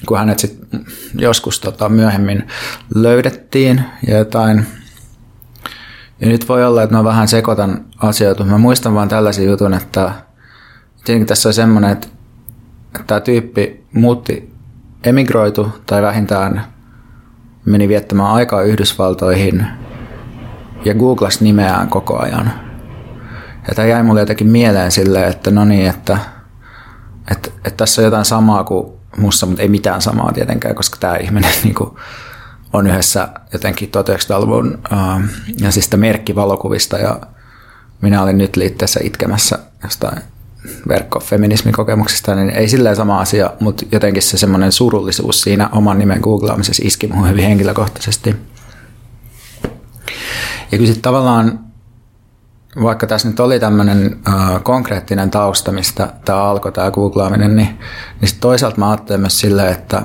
kun 0.08 0.18
hänet 0.18 0.40
sitten 0.40 0.86
joskus 1.14 1.60
tota, 1.60 1.90
myöhemmin 1.90 2.48
löydettiin 2.96 3.84
ja 4.08 4.18
jotain. 4.18 4.66
Ja 6.22 6.28
nyt 6.28 6.50
voi 6.50 6.66
olla, 6.66 6.84
että 6.84 6.96
mä 6.96 7.04
vähän 7.04 7.28
sekoitan 7.28 7.86
asioita, 7.98 8.44
mä 8.44 8.58
muistan 8.58 8.96
vaan 8.96 9.10
tällaisen 9.10 9.46
jutun, 9.46 9.74
että 9.74 10.12
tietenkin 11.06 11.28
tässä 11.28 11.50
on 11.50 11.54
semmoinen, 11.54 11.92
että, 11.92 12.08
että 12.86 13.04
tämä 13.08 13.20
tyyppi 13.20 13.86
muutti, 13.94 14.54
emigroitu 15.04 15.72
tai 15.86 16.02
vähintään 16.02 16.66
meni 17.66 17.88
viettämään 17.88 18.30
aikaa 18.30 18.62
Yhdysvaltoihin 18.62 19.66
ja 20.86 20.94
googlas 20.94 21.42
nimeään 21.42 21.90
koko 21.90 22.20
ajan. 22.20 22.54
Ja 23.68 23.76
tämä 23.76 23.88
jäi 23.88 24.04
mulle 24.04 24.20
jotenkin 24.20 24.48
mieleen 24.48 24.92
silleen, 24.92 25.30
että 25.30 25.52
no 25.52 25.66
niin, 25.66 25.90
että, 25.90 26.18
että, 27.32 27.50
että 27.56 27.78
tässä 27.78 28.02
on 28.02 28.06
jotain 28.06 28.26
samaa 28.26 28.64
kuin 28.64 28.99
musta, 29.18 29.46
mutta 29.46 29.62
ei 29.62 29.70
mitään 29.70 30.02
samaa 30.02 30.34
tietenkään, 30.34 30.76
koska 30.76 30.98
tämä 31.00 31.16
ihminen 31.16 31.52
niin 31.64 31.76
kuin, 31.76 31.90
on 32.74 32.88
yhdessä 32.88 33.30
jotenkin 33.54 33.90
1900-luvun 33.90 34.80
uh, 34.92 35.24
ja 35.62 35.72
siis 35.72 35.90
merkkivalokuvista 35.96 36.98
ja 36.98 37.20
minä 38.02 38.24
olin 38.24 38.38
nyt 38.38 38.56
liitteessä 38.56 39.00
itkemässä 39.04 39.60
jostain 39.84 40.22
verkkofeminismikokemuksista, 40.88 42.36
niin 42.36 42.50
ei 42.50 42.70
silleen 42.70 42.96
sama 42.96 43.20
asia, 43.20 43.54
mutta 43.60 43.86
jotenkin 43.92 44.24
se 44.24 44.38
semmoinen 44.38 44.72
surullisuus 44.72 45.42
siinä 45.42 45.70
oman 45.72 46.00
nimen 46.00 46.20
googlaamisessa 46.20 46.84
iski 46.86 47.08
minun 47.08 47.30
hyvin 47.30 47.44
henkilökohtaisesti. 47.44 48.36
Ja 50.72 50.78
kyllä 50.78 50.86
sitten 50.86 51.02
tavallaan, 51.02 51.60
vaikka 52.84 53.08
tässä 53.08 53.28
nyt 53.28 53.40
oli 53.40 53.60
tämmöinen 53.60 54.20
äh, 54.28 54.64
konkreettinen 54.64 55.32
tausta, 55.32 55.72
mistä 55.72 56.14
tämä 56.26 56.44
alkoi, 56.44 56.72
tämä 56.72 56.92
googlaaminen, 56.92 57.56
niin, 57.56 57.80
niin 58.22 58.30
sit 58.30 58.40
toisaalta 58.40 58.80
mä 58.80 58.90
ajattelen 58.90 59.22
myös 59.22 59.40
silleen, 59.40 59.72
että, 59.72 60.02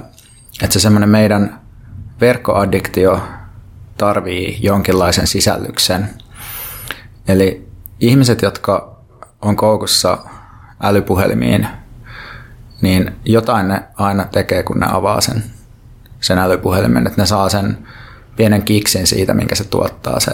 että 0.63 0.73
se 0.73 0.81
semmoinen 0.81 1.09
meidän 1.09 1.61
verkkoaddiktio 2.21 3.21
tarvii 3.97 4.59
jonkinlaisen 4.63 5.27
sisällyksen. 5.27 6.11
Eli 7.29 7.69
ihmiset, 8.01 8.43
jotka 8.43 8.97
on 9.43 9.57
koukussa 9.57 10.19
älypuhelimiin, 10.83 11.69
niin 12.81 13.13
jotain 13.25 13.69
ne 13.69 13.83
aina 13.95 14.25
tekee, 14.25 14.63
kun 14.63 14.81
ne 14.81 14.87
avaa 14.91 15.21
sen, 15.21 15.45
sen 16.21 16.39
älypuhelimen, 16.39 17.07
että 17.07 17.23
ne 17.23 17.27
saa 17.27 17.49
sen 17.49 17.79
pienen 18.37 18.63
kiksin 18.63 19.07
siitä, 19.07 19.35
minkä 19.35 19.55
se 19.55 19.65
tuottaa, 19.65 20.21
se, 20.21 20.33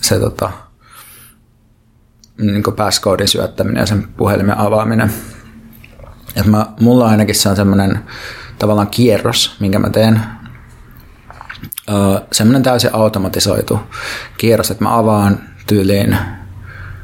se 0.00 0.18
tota, 0.18 0.50
niin 2.40 2.62
passcodein 2.76 3.28
syöttäminen 3.28 3.80
ja 3.80 3.86
sen 3.86 4.08
puhelimen 4.16 4.58
avaaminen. 4.58 5.12
Et 6.36 6.46
mä, 6.46 6.66
mulla 6.80 7.08
ainakin 7.08 7.34
se 7.34 7.48
on 7.48 7.56
semmoinen 7.56 7.98
tavallaan 8.58 8.88
kierros, 8.88 9.56
minkä 9.60 9.78
mä 9.78 9.90
teen. 9.90 10.20
Öö, 11.90 12.20
semmoinen 12.32 12.62
täysin 12.62 12.90
automatisoitu 12.92 13.80
kierros, 14.38 14.70
että 14.70 14.84
mä 14.84 14.98
avaan 14.98 15.38
tyyliin 15.66 16.18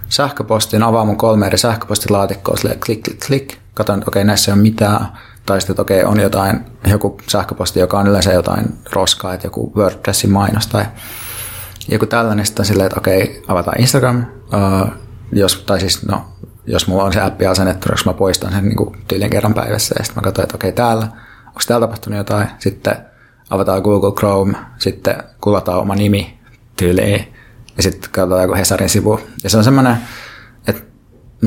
sähköpostin, 0.08 0.82
avaan 0.82 1.06
mun 1.06 1.16
kolme 1.16 1.46
eri 1.46 1.58
sähköpostilaatikkoa, 1.58 2.56
silleen 2.56 2.80
klik, 2.80 3.02
klik, 3.02 3.20
klik, 3.26 3.58
katson, 3.74 3.98
että 3.98 4.10
okei, 4.10 4.20
okay, 4.20 4.26
näissä 4.26 4.50
ei 4.50 4.54
ole 4.54 4.62
mitään, 4.62 5.06
tai 5.46 5.60
sitten, 5.60 5.80
okei, 5.80 6.00
okay, 6.00 6.12
on 6.12 6.20
jotain, 6.20 6.60
joku 6.86 7.20
sähköposti, 7.28 7.80
joka 7.80 7.98
on 7.98 8.06
yleensä 8.06 8.32
jotain 8.32 8.78
roskaa, 8.92 9.34
että 9.34 9.46
joku 9.46 9.72
WordPressin 9.76 10.32
mainos 10.32 10.66
tai 10.66 10.84
joku 11.88 12.06
tällainen, 12.06 12.46
sitten 12.46 12.64
silleen, 12.64 12.86
että 12.86 13.00
okei, 13.00 13.22
okay, 13.22 13.42
avataan 13.48 13.80
Instagram, 13.80 14.26
jos, 15.32 15.56
tai 15.66 15.80
siis, 15.80 16.06
no, 16.06 16.24
jos 16.66 16.86
mulla 16.86 17.04
on 17.04 17.12
se 17.12 17.20
appi 17.20 17.46
asennettu, 17.46 17.88
jos 17.90 18.06
mä 18.06 18.12
poistan 18.12 18.52
sen 18.52 18.64
niin 18.64 19.04
tyyliin 19.08 19.30
kerran 19.30 19.54
päivässä, 19.54 19.94
ja 19.98 20.04
sitten 20.04 20.22
mä 20.22 20.24
katson, 20.24 20.42
että 20.42 20.56
okei, 20.56 20.68
okay, 20.68 20.76
täällä 20.76 21.08
onko 21.46 21.60
täällä 21.68 21.86
tapahtunut 21.86 22.16
jotain, 22.16 22.48
sitten 22.58 22.96
avataan 23.50 23.82
Google 23.82 24.12
Chrome, 24.12 24.58
sitten 24.78 25.16
kuvataan 25.40 25.78
oma 25.78 25.94
nimi 25.94 26.38
tyyliin, 26.76 27.34
ja 27.76 27.82
sitten 27.82 28.10
katsotaan 28.10 28.42
joku 28.42 28.54
Hesarin 28.54 28.88
sivu. 28.88 29.20
Ja 29.44 29.50
se 29.50 29.58
on 29.58 29.64
semmoinen, 29.64 29.96
että 30.66 30.82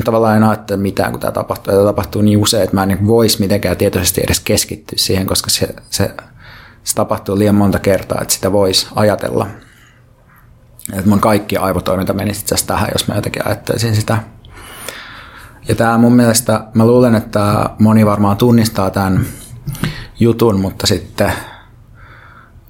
tavallaan 0.04 0.36
en 0.36 0.44
ajattele 0.44 0.80
mitään, 0.80 1.10
kun 1.10 1.20
tämä 1.20 1.32
tapahtuu. 1.32 1.72
Tämä 1.72 1.84
tapahtuu 1.84 2.22
niin 2.22 2.38
usein, 2.38 2.62
että 2.62 2.76
mä 2.76 2.82
en 2.82 2.88
niin 2.88 3.06
voisi 3.06 3.40
mitenkään 3.40 3.76
tietoisesti 3.76 4.20
edes 4.24 4.40
keskittyä 4.40 4.98
siihen, 4.98 5.26
koska 5.26 5.50
se, 5.50 5.68
se, 5.90 6.10
se 6.84 6.94
tapahtuu 6.94 7.38
liian 7.38 7.54
monta 7.54 7.78
kertaa, 7.78 8.18
että 8.22 8.34
sitä 8.34 8.52
voisi 8.52 8.88
ajatella. 8.94 9.46
Että 10.92 11.10
mun 11.10 11.20
kaikki 11.20 11.56
aivotoiminta 11.56 12.12
menisi 12.12 12.40
itse 12.40 12.66
tähän, 12.66 12.88
jos 12.92 13.08
mä 13.08 13.14
jotenkin 13.14 13.46
ajattelisin 13.46 13.96
sitä. 13.96 14.18
Ja 15.68 15.74
tämä 15.74 15.98
mun 15.98 16.16
mielestä, 16.16 16.64
mä 16.74 16.86
luulen, 16.86 17.14
että 17.14 17.70
moni 17.78 18.06
varmaan 18.06 18.36
tunnistaa 18.36 18.90
tämän 18.90 19.26
jutun, 20.20 20.60
mutta 20.60 20.86
sitten 20.86 21.32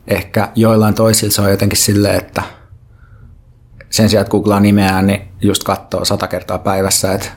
ehkä 0.09 0.49
joillain 0.55 0.95
toisilla 0.95 1.33
se 1.33 1.43
on 1.43 1.51
jotenkin 1.51 1.79
silleen, 1.79 2.17
että 2.17 2.43
sen 3.91 4.09
sijaan, 4.09 4.23
että 4.23 4.31
googlaa 4.31 4.61
nimeään, 4.61 5.07
niin 5.07 5.29
just 5.43 5.65
katsoo 5.65 6.05
sata 6.05 6.27
kertaa 6.27 6.59
päivässä, 6.59 7.13
että 7.13 7.29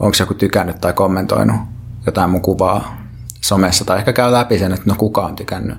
onko 0.00 0.16
joku 0.20 0.34
tykännyt 0.34 0.80
tai 0.80 0.92
kommentoinut 0.92 1.56
jotain 2.06 2.30
mun 2.30 2.42
kuvaa 2.42 2.96
somessa, 3.40 3.84
tai 3.84 3.98
ehkä 3.98 4.12
käy 4.12 4.32
läpi 4.32 4.58
sen, 4.58 4.72
että 4.72 4.84
no 4.86 4.94
kuka 4.98 5.20
on 5.20 5.36
tykännyt. 5.36 5.78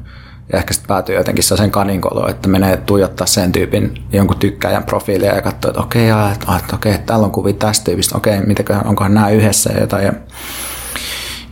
Ja 0.52 0.58
ehkä 0.58 0.74
sitten 0.74 0.88
päätyy 0.88 1.16
jotenkin 1.16 1.44
sen 1.44 1.72
kaninkoloon, 1.72 2.30
että 2.30 2.48
menee 2.48 2.78
tuijottaa 2.78 3.28
sen 3.28 3.52
tyypin 3.52 4.04
jonkun 4.14 4.38
tykkäjän 4.38 4.84
profiilia 4.84 5.36
ja 5.36 5.42
katsoo, 5.42 5.70
että 5.72 5.82
okei, 5.82 6.12
okay, 6.12 6.32
että, 6.32 6.56
että 6.58 6.76
okei, 6.76 6.94
että 6.94 7.06
täällä 7.06 7.26
on 7.26 7.32
kuvia 7.32 7.54
tästä 7.54 7.86
tyypistä, 7.86 8.18
okei, 8.18 8.40
okay, 8.40 8.78
onkohan 8.86 9.14
nämä 9.14 9.30
yhdessä 9.30 9.72
ja 9.74 9.80
jotain. 9.80 10.06
Ja, 10.06 10.14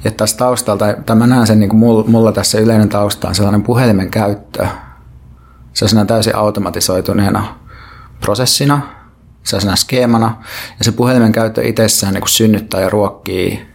ja 0.03 0.11
tässä 0.11 0.37
taustalta, 0.37 0.85
tai 1.05 1.15
mä 1.15 1.27
näen 1.27 1.47
sen 1.47 1.59
niin 1.59 1.69
kuin 1.69 1.79
mulla, 1.79 2.03
mulla 2.07 2.31
tässä 2.31 2.59
yleinen 2.59 2.89
tausta 2.89 3.27
on 3.27 3.35
sellainen 3.35 3.63
puhelimen 3.63 4.11
käyttö, 4.11 4.67
sellaisena 5.73 6.05
täysin 6.05 6.35
automatisoituneena 6.35 7.59
prosessina, 8.21 8.81
sellaisena 9.43 9.75
skeemana, 9.75 10.43
ja 10.79 10.85
se 10.85 10.91
puhelimen 10.91 11.31
käyttö 11.31 11.67
itsessään 11.67 12.13
niin 12.13 12.21
kuin 12.21 12.29
synnyttää 12.29 12.81
ja 12.81 12.89
ruokkii 12.89 13.69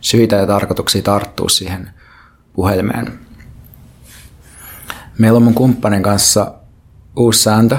syitä 0.00 0.36
ja 0.36 0.46
tarkoituksia 0.46 1.02
tarttua 1.02 1.48
siihen 1.48 1.90
puhelimeen. 2.52 3.18
Meillä 5.18 5.36
on 5.36 5.42
mun 5.42 5.54
kumppanin 5.54 6.02
kanssa 6.02 6.54
uusi 7.16 7.42
sääntö, 7.42 7.76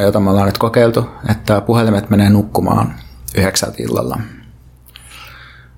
jota 0.00 0.20
me 0.20 0.30
ollaan 0.30 0.46
nyt 0.46 0.58
kokeiltu, 0.58 1.06
että 1.30 1.60
puhelimet 1.60 2.10
menee 2.10 2.30
nukkumaan 2.30 2.94
yhdeksältä 3.36 3.76
illalla. 3.78 4.20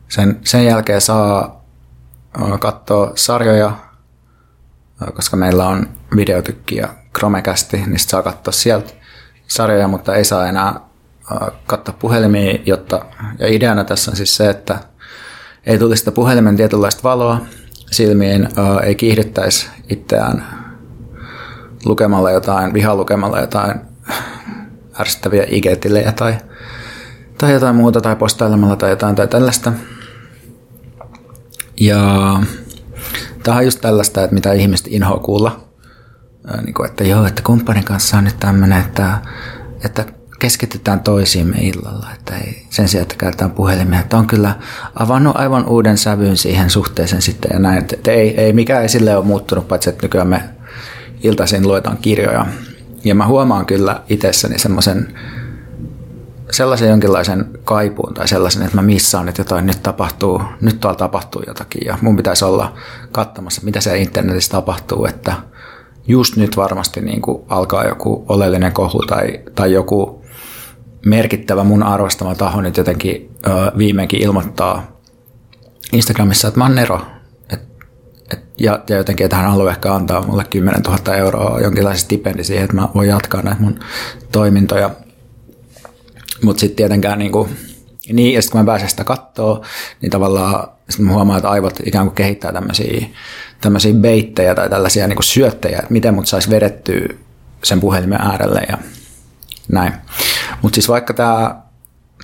Sen, 0.08 0.40
sen 0.44 0.64
jälkeen 0.64 1.00
saa 1.00 1.62
katsoa 2.60 3.12
sarjoja, 3.14 3.76
koska 5.14 5.36
meillä 5.36 5.68
on 5.68 5.88
videotykki 6.16 6.76
ja 6.76 6.88
Chromecasti, 7.18 7.76
niin 7.76 7.98
saa 7.98 8.22
katsoa 8.22 8.52
sieltä 8.52 8.92
sarjoja, 9.46 9.88
mutta 9.88 10.14
ei 10.14 10.24
saa 10.24 10.46
enää 10.46 10.80
katsoa 11.66 11.94
puhelimia, 11.98 12.58
jotta, 12.66 13.04
ja 13.38 13.48
ideana 13.48 13.84
tässä 13.84 14.10
on 14.10 14.16
siis 14.16 14.36
se, 14.36 14.50
että 14.50 14.78
ei 15.66 15.78
tulisi 15.78 15.98
sitä 16.00 16.12
puhelimen 16.12 16.56
tietynlaista 16.56 17.02
valoa 17.02 17.40
silmiin, 17.92 18.48
ei 18.82 18.94
kiihdyttäisi 18.94 19.68
itseään 19.88 20.44
lukemalla 21.84 22.30
jotain, 22.30 22.74
vihalukemalla 22.74 23.40
jotain 23.40 23.80
ärsyttäviä 25.00 25.44
ig 25.48 25.64
tai, 26.16 26.34
tai 27.38 27.52
jotain 27.52 27.76
muuta, 27.76 28.00
tai 28.00 28.16
postailemalla 28.16 28.76
tai 28.76 28.90
jotain 28.90 29.16
tai 29.16 29.28
tällaista. 29.28 29.72
Ja 31.80 32.00
tämä 33.42 33.56
on 33.56 33.64
just 33.64 33.80
tällaista, 33.80 34.24
että 34.24 34.34
mitä 34.34 34.52
ihmiset 34.52 34.86
inhoa 34.90 35.18
kuulla. 35.18 35.68
Niin 36.64 36.74
kuin, 36.74 36.90
että 36.90 37.04
joo, 37.04 37.26
että 37.26 37.42
kumppanin 37.42 37.84
kanssa 37.84 38.16
on 38.16 38.24
nyt 38.24 38.40
tämmöinen, 38.40 38.80
että, 38.80 39.18
että 39.84 40.04
keskitytään 40.42 41.00
toisiimme 41.00 41.56
illalla, 41.58 42.06
että 42.14 42.36
ei, 42.36 42.66
sen 42.70 42.88
sijaan, 42.88 43.02
että 43.02 43.14
käytetään 43.18 43.50
puhelimia, 43.50 44.00
että 44.00 44.16
on 44.16 44.26
kyllä 44.26 44.54
avannut 44.94 45.36
aivan 45.36 45.66
uuden 45.66 45.98
sävyn 45.98 46.36
siihen 46.36 46.70
suhteeseen 46.70 47.22
sitten 47.22 47.50
ja 47.52 47.58
näin, 47.58 47.78
että 47.78 48.10
ei, 48.10 48.40
ei 48.40 48.52
mikään 48.52 48.82
ei 48.82 48.88
sille 48.88 49.16
ole 49.16 49.24
muuttunut, 49.24 49.68
paitsi 49.68 49.90
että 49.90 50.02
nykyään 50.02 50.28
me 50.28 50.42
iltaisin 51.22 51.68
luetaan 51.68 51.96
kirjoja. 51.96 52.46
Ja 53.04 53.14
mä 53.14 53.26
huomaan 53.26 53.66
kyllä 53.66 54.02
itsessäni 54.08 54.58
semmoisen 54.58 55.18
sellaisen 56.50 56.88
jonkinlaisen 56.88 57.46
kaipuun 57.64 58.14
tai 58.14 58.28
sellaisen, 58.28 58.62
että 58.62 58.76
mä 58.76 58.82
missaan, 58.82 59.28
että 59.28 59.40
jotain 59.40 59.66
nyt 59.66 59.82
tapahtuu, 59.82 60.42
nyt 60.60 60.80
tuolla 60.80 60.98
tapahtuu 60.98 61.42
jotakin 61.46 61.86
ja 61.86 61.98
mun 62.00 62.16
pitäisi 62.16 62.44
olla 62.44 62.74
katsomassa, 63.12 63.60
mitä 63.64 63.80
siellä 63.80 63.98
internetissä 64.00 64.50
tapahtuu, 64.50 65.06
että 65.06 65.32
just 66.06 66.36
nyt 66.36 66.56
varmasti 66.56 67.00
niin 67.00 67.22
kuin 67.22 67.42
alkaa 67.48 67.84
joku 67.84 68.24
oleellinen 68.28 68.72
kohu 68.72 68.98
tai, 68.98 69.40
tai 69.54 69.72
joku 69.72 70.21
merkittävä 71.06 71.64
mun 71.64 71.82
arvostama 71.82 72.34
taho 72.34 72.60
nyt 72.60 72.76
jotenkin 72.76 73.30
ö, 73.46 73.50
viimeinkin 73.78 74.22
ilmoittaa 74.22 75.00
Instagramissa, 75.92 76.48
että 76.48 76.60
mä 76.60 76.64
oon 76.64 76.74
Nero. 76.74 77.00
Et, 77.50 77.60
et, 78.32 78.40
ja, 78.58 78.80
ja 78.88 78.96
jotenkin, 78.96 79.24
että 79.24 79.36
hän 79.36 79.50
haluaa 79.50 79.70
ehkä 79.70 79.94
antaa 79.94 80.26
mulle 80.26 80.44
10 80.44 80.82
000 80.82 81.16
euroa 81.16 81.60
jonkinlaisen 81.60 82.04
stipendi 82.04 82.44
siihen, 82.44 82.64
että 82.64 82.76
mä 82.76 82.88
voin 82.94 83.08
jatkaa 83.08 83.42
näitä 83.42 83.60
mun 83.62 83.80
toimintoja. 84.32 84.90
Mutta 86.44 86.60
sitten 86.60 86.76
tietenkään 86.76 87.18
niin 87.18 87.32
kuin, 87.32 87.56
niin, 88.12 88.34
ja 88.34 88.42
sitten 88.42 88.52
kun 88.52 88.60
mä 88.60 88.72
pääsen 88.72 88.88
sitä 88.88 89.04
kattoo, 89.04 89.62
niin 90.00 90.10
tavallaan 90.10 90.68
sitten 90.90 91.06
mä 91.06 91.12
huomaan, 91.12 91.38
että 91.38 91.50
aivot 91.50 91.80
ikään 91.86 92.06
kuin 92.06 92.14
kehittää 92.14 92.52
tämmöisiä, 92.52 93.06
tämmöisiä 93.60 93.94
beittejä 93.94 94.54
tai 94.54 94.70
tällaisia 94.70 95.06
niin 95.06 95.16
kuin 95.16 95.24
syöttejä, 95.24 95.78
että 95.78 95.92
miten 95.92 96.14
mut 96.14 96.26
saisi 96.26 96.50
vedettyä 96.50 97.08
sen 97.64 97.80
puhelimen 97.80 98.20
äärelle 98.20 98.60
ja 98.68 98.78
näin. 99.68 99.92
Mutta 100.62 100.74
siis 100.74 100.88
vaikka 100.88 101.14
tämä, 101.14 101.62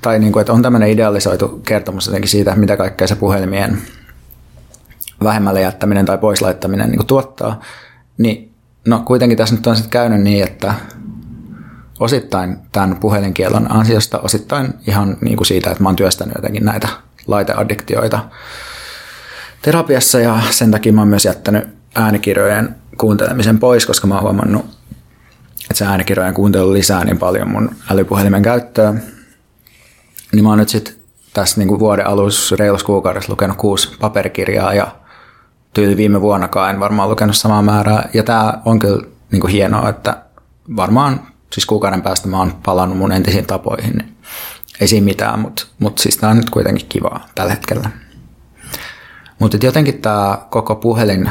tai 0.02 0.18
niin 0.18 0.32
kuin, 0.32 0.40
että 0.40 0.52
on 0.52 0.62
tämmöinen 0.62 0.90
idealisoitu 0.90 1.48
kertomus 1.48 2.06
jotenkin 2.06 2.30
siitä, 2.30 2.54
mitä 2.56 2.76
kaikkea 2.76 3.06
se 3.06 3.16
puhelimien 3.16 3.82
vähemmälle 5.24 5.60
jättäminen 5.60 6.06
tai 6.06 6.18
poislaittaminen 6.18 6.88
niin 6.88 6.98
kuin 6.98 7.06
tuottaa, 7.06 7.60
niin 8.18 8.52
no 8.86 9.02
kuitenkin 9.06 9.38
tässä 9.38 9.54
nyt 9.54 9.66
on 9.66 9.76
sitten 9.76 9.90
käynyt 9.90 10.20
niin, 10.20 10.44
että 10.44 10.74
osittain 12.00 12.56
tämän 12.72 12.96
puhelinkielon 12.96 13.72
ansiosta, 13.72 14.18
osittain 14.18 14.74
ihan 14.86 15.16
niin 15.20 15.36
kuin 15.36 15.46
siitä, 15.46 15.70
että 15.70 15.82
mä 15.82 15.88
oon 15.88 15.96
työstänyt 15.96 16.34
jotenkin 16.34 16.64
näitä 16.64 16.88
laiteaddiktioita 17.26 18.24
terapiassa 19.62 20.20
ja 20.20 20.40
sen 20.50 20.70
takia 20.70 20.92
mä 20.92 21.00
oon 21.00 21.08
myös 21.08 21.24
jättänyt 21.24 21.68
äänikirjojen 21.94 22.76
kuuntelemisen 22.98 23.58
pois, 23.58 23.86
koska 23.86 24.06
mä 24.06 24.14
oon 24.14 24.22
huomannut, 24.22 24.77
että 25.70 25.74
se 25.74 25.84
äänikirjojen 25.84 26.34
kuuntelu 26.34 26.72
lisää 26.72 27.04
niin 27.04 27.18
paljon 27.18 27.50
mun 27.50 27.70
älypuhelimen 27.90 28.42
käyttöä. 28.42 28.94
Niin 30.32 30.44
mä 30.44 30.48
oon 30.48 30.58
nyt 30.58 30.68
sitten 30.68 30.94
tässä 31.34 31.60
niin 31.60 31.68
kuin 31.68 31.80
vuoden 31.80 32.06
alussa 32.06 32.56
reilussa 32.56 32.86
kuukaudessa 32.86 33.32
lukenut 33.32 33.56
kuusi 33.56 33.96
paperikirjaa 34.00 34.74
ja 34.74 34.86
tyyli 35.74 35.96
viime 35.96 36.20
vuonnakaan 36.20 36.70
en 36.70 36.80
varmaan 36.80 37.10
lukenut 37.10 37.36
samaa 37.36 37.62
määrää. 37.62 38.08
Ja 38.14 38.22
tämä 38.22 38.62
on 38.64 38.78
kyllä 38.78 39.06
niin 39.32 39.40
kuin 39.40 39.52
hienoa, 39.52 39.88
että 39.88 40.22
varmaan 40.76 41.20
siis 41.52 41.66
kuukauden 41.66 42.02
päästä 42.02 42.28
mä 42.28 42.38
oon 42.38 42.52
palannut 42.64 42.98
mun 42.98 43.12
entisiin 43.12 43.46
tapoihin. 43.46 43.96
Niin 43.96 44.16
ei 44.80 44.88
siinä 44.88 45.04
mitään, 45.04 45.38
mutta 45.38 45.66
mut 45.78 45.98
siis 45.98 46.16
tämä 46.16 46.30
on 46.30 46.36
nyt 46.36 46.50
kuitenkin 46.50 46.86
kivaa 46.88 47.26
tällä 47.34 47.52
hetkellä. 47.52 47.90
Mutta 49.38 49.58
jotenkin 49.62 50.02
tämä 50.02 50.38
koko 50.50 50.74
puhelin, 50.74 51.30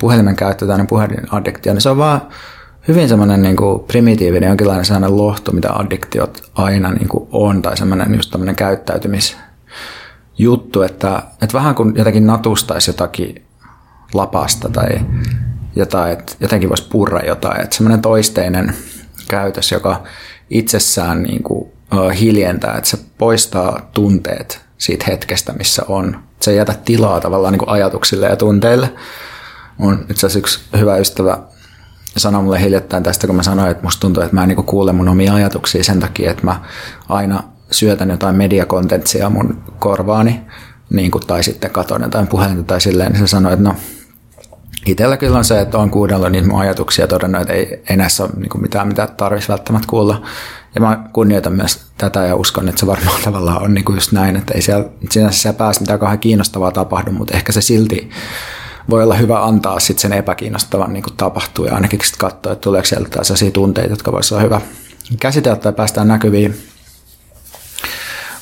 puhelimen 0.00 0.36
käyttö, 0.36 0.66
tämmöinen 0.66 0.86
puhelinaddiktio, 0.86 1.72
niin 1.72 1.80
se 1.80 1.90
on 1.90 1.98
vaan 1.98 2.20
hyvin 2.88 3.08
semmoinen 3.08 3.42
niin 3.42 3.56
kuin 3.56 3.80
primitiivinen, 3.80 4.48
jonkinlainen 4.48 4.84
sellainen 4.84 5.16
lohtu, 5.16 5.52
mitä 5.52 5.72
addiktiot 5.72 6.50
aina 6.54 6.92
niin 6.92 7.08
kuin 7.08 7.28
on, 7.32 7.62
tai 7.62 7.76
semmoinen 7.76 8.14
just 8.14 8.30
tämmöinen 8.30 8.56
käyttäytymisjuttu, 8.56 10.82
että, 10.82 11.22
että 11.42 11.58
vähän 11.58 11.74
kuin 11.74 11.96
jotenkin 11.96 12.26
natustaisi 12.26 12.90
jotakin 12.90 13.44
lapasta 14.14 14.68
tai 14.68 14.88
jotain, 15.76 16.12
että 16.12 16.32
jotenkin 16.40 16.68
voisi 16.68 16.88
purra 16.90 17.20
jotain, 17.20 17.60
että 17.60 17.76
semmoinen 17.76 18.02
toisteinen 18.02 18.74
käytös, 19.28 19.72
joka 19.72 20.02
itsessään 20.50 21.22
niin 21.22 21.42
kuin, 21.42 21.74
hiljentää, 22.20 22.76
että 22.76 22.90
se 22.90 22.98
poistaa 23.18 23.90
tunteet 23.92 24.60
siitä 24.78 25.04
hetkestä, 25.08 25.52
missä 25.52 25.82
on. 25.88 26.20
Se 26.40 26.50
ei 26.50 26.56
jätä 26.56 26.74
tilaa 26.84 27.20
tavallaan 27.20 27.52
niin 27.52 27.58
kuin 27.58 27.68
ajatuksille 27.68 28.26
ja 28.26 28.36
tunteille. 28.36 28.90
Mun 29.78 30.06
itse 30.10 30.26
asiassa 30.26 30.38
yksi 30.38 30.60
hyvä 30.78 30.96
ystävä 30.96 31.38
sanoi 32.16 32.42
mulle 32.42 32.60
hiljattain 32.60 33.02
tästä, 33.02 33.26
kun 33.26 33.36
mä 33.36 33.42
sanoin, 33.42 33.70
että 33.70 33.82
musta 33.82 34.00
tuntuu, 34.00 34.22
että 34.22 34.34
mä 34.34 34.42
en 34.42 34.48
niin 34.48 34.64
kuule 34.64 34.92
mun 34.92 35.08
omia 35.08 35.34
ajatuksia 35.34 35.84
sen 35.84 36.00
takia, 36.00 36.30
että 36.30 36.44
mä 36.44 36.60
aina 37.08 37.42
syötän 37.70 38.10
jotain 38.10 38.36
mediakontentsia 38.36 39.30
mun 39.30 39.62
korvaani, 39.78 40.40
niin 40.90 41.10
kuin, 41.10 41.26
tai 41.26 41.42
sitten 41.42 41.70
katon 41.70 42.02
jotain 42.02 42.26
puhelinta 42.26 42.62
tai 42.62 42.80
silleen, 42.80 43.12
niin 43.12 43.20
se 43.20 43.26
sanoi, 43.26 43.52
että 43.52 43.64
no 43.64 43.74
Itellä 44.86 45.16
kyllä 45.16 45.38
on 45.38 45.44
se, 45.44 45.60
että 45.60 45.78
on 45.78 45.90
kuunnellut 45.90 46.32
niitä 46.32 46.48
mun 46.48 46.60
ajatuksia 46.60 47.02
ja 47.02 47.08
todennut, 47.08 47.40
että 47.40 47.52
ei, 47.52 47.96
näissä 47.96 48.22
ole 48.22 48.30
niin 48.36 48.62
mitään, 48.62 48.88
mitä 48.88 49.06
tarvitsisi 49.06 49.52
välttämättä 49.52 49.88
kuulla. 49.90 50.22
Ja 50.74 50.80
mä 50.80 51.04
kunnioitan 51.12 51.52
myös 51.52 51.80
tätä 51.98 52.20
ja 52.20 52.36
uskon, 52.36 52.68
että 52.68 52.80
se 52.80 52.86
varmaan 52.86 53.22
tavallaan 53.24 53.62
on 53.62 53.74
niin 53.74 53.84
kuin 53.84 53.96
just 53.96 54.12
näin, 54.12 54.36
että 54.36 54.54
ei 54.54 54.62
siellä, 54.62 54.88
sinänsä 55.10 55.38
siellä 55.38 55.58
päässä 55.58 55.80
mitään 55.80 55.98
kauhean 55.98 56.18
kiinnostavaa 56.18 56.72
tapahdu, 56.72 57.12
mutta 57.12 57.34
ehkä 57.34 57.52
se 57.52 57.60
silti 57.60 58.10
voi 58.90 59.02
olla 59.02 59.14
hyvä 59.14 59.44
antaa 59.44 59.80
sitten 59.80 60.02
sen 60.02 60.12
epäkiinnostavan 60.12 60.92
niin 60.92 61.02
kuin 61.02 61.16
tapahtuu 61.16 61.64
ja 61.64 61.74
ainakin 61.74 62.00
sitten 62.02 62.18
katsoa, 62.18 62.52
että 62.52 62.62
tuleeko 62.62 62.86
sieltä 62.86 63.24
sellaisia 63.24 63.50
tunteita, 63.50 63.92
jotka 63.92 64.12
voisi 64.12 64.34
olla 64.34 64.42
hyvä 64.42 64.60
käsitellä 65.20 65.56
tai 65.56 65.72
päästään 65.72 66.08
näkyviin. 66.08 66.56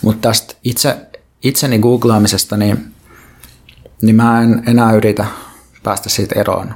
Mutta 0.03 0.29
tästä 0.29 0.55
itse, 0.65 0.97
itseni 1.43 1.79
googlaamisesta, 1.79 2.57
niin, 2.57 2.95
niin 4.03 4.17
mä 4.17 4.43
en 4.43 4.63
enää 4.67 4.93
yritä 4.93 5.27
päästä 5.83 6.09
siitä 6.09 6.41
eroon. 6.41 6.75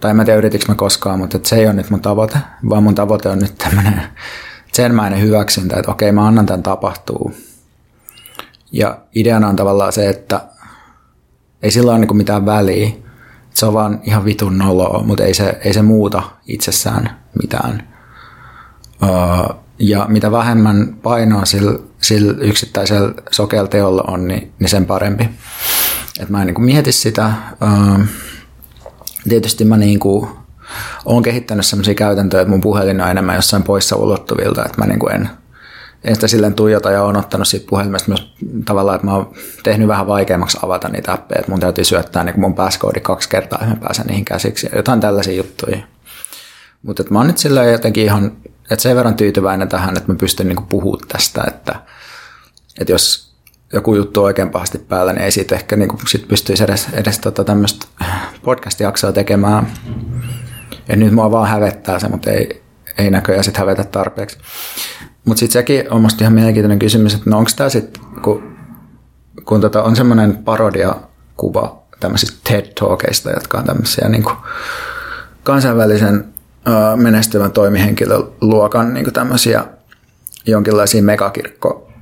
Tai 0.00 0.10
en 0.10 0.16
mä 0.16 0.24
tiedä 0.24 0.38
yritikö 0.38 0.64
mä 0.68 0.74
koskaan, 0.74 1.18
mutta 1.18 1.38
se 1.42 1.56
ei 1.56 1.66
ole 1.66 1.72
nyt 1.72 1.90
mun 1.90 2.00
tavoite, 2.00 2.38
vaan 2.70 2.82
mun 2.82 2.94
tavoite 2.94 3.28
on 3.28 3.38
nyt 3.38 3.58
tämmöinen 3.58 4.02
senmäinen 4.72 5.20
hyväksyntä, 5.20 5.76
että 5.76 5.90
okei 5.90 6.12
mä 6.12 6.26
annan 6.26 6.46
tämän 6.46 6.62
tapahtuu. 6.62 7.34
Ja 8.72 8.98
ideana 9.14 9.48
on 9.48 9.56
tavallaan 9.56 9.92
se, 9.92 10.08
että 10.08 10.40
ei 11.64 11.70
sillä 11.70 11.90
ole 11.90 11.98
niin 11.98 12.16
mitään 12.16 12.46
väliä. 12.46 12.90
Se 13.54 13.66
on 13.66 13.74
vaan 13.74 14.00
ihan 14.04 14.24
vitun 14.24 14.58
noloa, 14.58 15.02
mutta 15.02 15.24
ei 15.24 15.34
se, 15.34 15.58
ei 15.64 15.74
se 15.74 15.82
muuta 15.82 16.22
itsessään 16.46 17.20
mitään. 17.42 17.88
ja 19.78 20.06
mitä 20.08 20.30
vähemmän 20.30 20.96
painoa 21.02 21.44
sillä, 21.44 21.78
sillä 22.00 22.34
yksittäisellä 22.40 23.14
sokealla 23.30 23.68
teolla 23.68 24.04
on, 24.06 24.28
niin, 24.28 24.52
niin 24.58 24.68
sen 24.68 24.86
parempi. 24.86 25.28
Et 26.20 26.28
mä 26.28 26.42
en 26.42 26.46
niin 26.46 26.64
mieti 26.64 26.92
sitä. 26.92 27.32
tietysti 29.28 29.64
mä 29.64 29.76
niin 29.76 29.98
kuin, 29.98 30.28
olen 31.04 31.22
kehittänyt 31.22 31.66
sellaisia 31.66 31.94
käytäntöjä, 31.94 32.40
että 32.40 32.50
mun 32.50 32.60
puhelin 32.60 33.00
on 33.00 33.10
enemmän 33.10 33.36
jossain 33.36 33.62
poissa 33.62 33.96
ulottuvilta, 33.96 34.64
että 34.64 34.78
mä 34.78 34.86
niin 34.86 34.98
kuin 34.98 35.14
en– 35.14 35.28
en 36.04 36.14
sitä 36.14 36.28
silleen 36.28 36.54
tuijota 36.54 36.90
ja 36.90 37.02
on 37.02 37.16
ottanut 37.16 37.48
siitä 37.48 37.66
puhelimesta 37.70 38.08
myös 38.08 38.32
tavallaan, 38.64 38.94
että 38.96 39.06
mä 39.06 39.14
oon 39.14 39.32
tehnyt 39.62 39.88
vähän 39.88 40.06
vaikeammaksi 40.06 40.58
avata 40.62 40.88
niitä 40.88 41.12
appeja, 41.12 41.38
että 41.38 41.50
mun 41.50 41.60
täytyy 41.60 41.84
syöttää 41.84 42.24
niin 42.24 42.40
mun 42.40 42.54
passcode 42.54 43.00
kaksi 43.00 43.28
kertaa, 43.28 43.58
että 43.62 43.74
mä 43.74 43.80
pääsen 43.80 44.06
niihin 44.06 44.24
käsiksi 44.24 44.68
ja 44.72 44.76
jotain 44.76 45.00
tällaisia 45.00 45.34
juttuja. 45.34 45.78
Mutta 46.82 47.04
mä 47.10 47.18
oon 47.18 47.26
nyt 47.26 47.38
silleen 47.38 47.72
jotenkin 47.72 48.04
ihan, 48.04 48.32
että 48.70 48.82
sen 48.82 48.96
verran 48.96 49.14
tyytyväinen 49.14 49.68
tähän, 49.68 49.96
että 49.96 50.12
mä 50.12 50.18
pystyn 50.18 50.48
niin 50.48 50.66
puhumaan 50.68 51.08
tästä, 51.08 51.44
että, 51.46 51.74
että 52.80 52.92
jos 52.92 53.34
joku 53.72 53.94
juttu 53.94 54.20
on 54.20 54.26
oikein 54.26 54.50
pahasti 54.50 54.78
päällä, 54.78 55.12
niin 55.12 55.22
ei 55.22 55.30
siitä 55.30 55.54
ehkä 55.54 55.76
niin 55.76 55.90
sit 56.08 56.28
pystyisi 56.28 56.64
edes, 56.64 56.86
edes 56.92 57.18
tota 57.18 57.44
tämmöistä 57.44 57.86
podcast-jaksoa 58.42 59.12
tekemään. 59.12 59.72
Ja 60.88 60.96
nyt 60.96 61.12
mua 61.12 61.30
vaan 61.30 61.48
hävettää 61.48 61.98
se, 61.98 62.08
mutta 62.08 62.30
ei, 62.30 62.62
ei 62.98 63.10
näköjään 63.10 63.44
sitten 63.44 63.60
hävetä 63.60 63.84
tarpeeksi. 63.84 64.38
Mutta 65.24 65.40
sitten 65.40 65.52
sekin 65.52 65.92
on 65.92 66.02
musta 66.02 66.24
ihan 66.24 66.32
mielenkiintoinen 66.32 66.78
kysymys, 66.78 67.14
että 67.14 67.30
no 67.30 67.38
onko 67.38 67.50
tämä 67.56 67.68
sitten, 67.68 68.02
kun, 68.22 68.56
kun 69.44 69.60
tota 69.60 69.82
on 69.82 69.96
semmoinen 69.96 70.36
parodiakuva 70.36 71.82
tämmöisistä 72.00 72.36
TED-talkeista, 72.44 73.30
jotka 73.30 73.58
on 73.58 73.64
tämmöisiä 73.64 74.08
niin 74.08 74.24
kansainvälisen 75.42 76.24
uh, 76.66 77.00
menestyvän 77.00 77.52
toimihenkilöluokan 77.52 78.94
niin 78.94 79.04
kuin 79.04 79.14
tämmöisiä 79.14 79.64
jonkinlaisia 80.46 81.02
megakirkko 81.02 81.92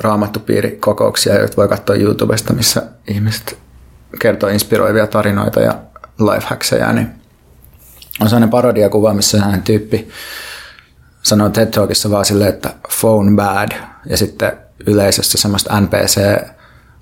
raamattupiirikokouksia, 0.00 1.38
joita 1.38 1.56
voi 1.56 1.68
katsoa 1.68 1.96
YouTubesta, 1.96 2.52
missä 2.52 2.82
ihmiset 3.08 3.58
kertoo 4.20 4.48
inspiroivia 4.48 5.06
tarinoita 5.06 5.60
ja 5.60 5.74
lifehackseja, 6.18 6.92
niin 6.92 7.08
on 8.20 8.28
sellainen 8.28 8.50
parodiakuva, 8.50 9.14
missä 9.14 9.40
hän 9.40 9.62
tyyppi 9.62 10.08
sanoo 11.22 11.48
TED 11.48 11.66
Talkissa 11.66 12.10
vaan 12.10 12.24
silleen, 12.24 12.54
että 12.54 12.70
phone 13.00 13.36
bad, 13.36 13.72
ja 14.06 14.16
sitten 14.16 14.52
yleisössä 14.86 15.38
semmoista 15.38 15.80
NPC, 15.80 16.20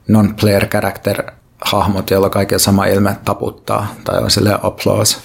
non-player 0.08 0.66
character 0.66 1.32
hahmot, 1.64 2.10
joilla 2.10 2.30
kaikilla 2.30 2.58
sama 2.58 2.84
ilme 2.86 3.16
taputtaa, 3.24 3.94
tai 4.04 4.18
on 4.18 4.30
silleen 4.30 4.58
applause. 4.62 5.16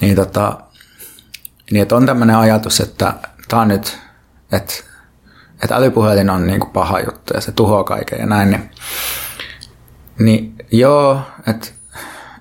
Niin, 0.00 0.16
tota, 0.16 0.60
niin 1.70 1.82
että 1.82 1.96
on 1.96 2.06
tämmöinen 2.06 2.36
ajatus, 2.36 2.80
että 2.80 3.14
tämä 3.48 3.64
nyt, 3.64 3.98
että, 4.52 4.74
että 5.62 5.76
älypuhelin 5.76 6.30
on 6.30 6.46
niin 6.46 6.60
kuin 6.60 6.70
paha 6.70 7.00
juttu 7.00 7.34
ja 7.34 7.40
se 7.40 7.52
tuhoaa 7.52 7.84
kaiken 7.84 8.20
ja 8.20 8.26
näin, 8.26 8.50
niin, 8.50 8.70
niin 10.18 10.54
joo, 10.72 11.20
että 11.46 11.68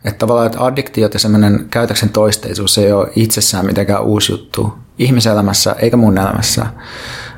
että 0.06 0.18
tavallaan 0.20 0.48
että 0.48 0.64
addiktiot 0.64 1.14
ja 1.14 1.20
semmoinen 1.20 1.68
käytöksen 1.72 2.10
toisteisuus 2.10 2.78
ei 2.78 2.92
ole 2.92 3.12
itsessään 3.16 3.66
mitenkään 3.66 4.04
uusi 4.04 4.32
juttu 4.32 4.74
ihmiselämässä 5.00 5.76
eikä 5.80 5.98
mun 5.98 6.18
elämässä. 6.18 6.66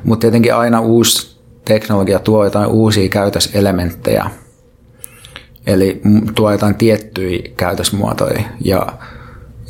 Mutta 0.04 0.20
tietenkin 0.20 0.54
aina 0.54 0.80
uusi 0.80 1.40
teknologia 1.64 2.18
tuo 2.18 2.44
jotain 2.44 2.68
uusia 2.68 3.08
käytöselementtejä. 3.08 4.30
Eli 5.66 6.00
tuo 6.34 6.52
jotain 6.52 6.74
tiettyjä 6.74 7.38
käytösmuotoja. 7.56 8.42
Ja, 8.64 8.86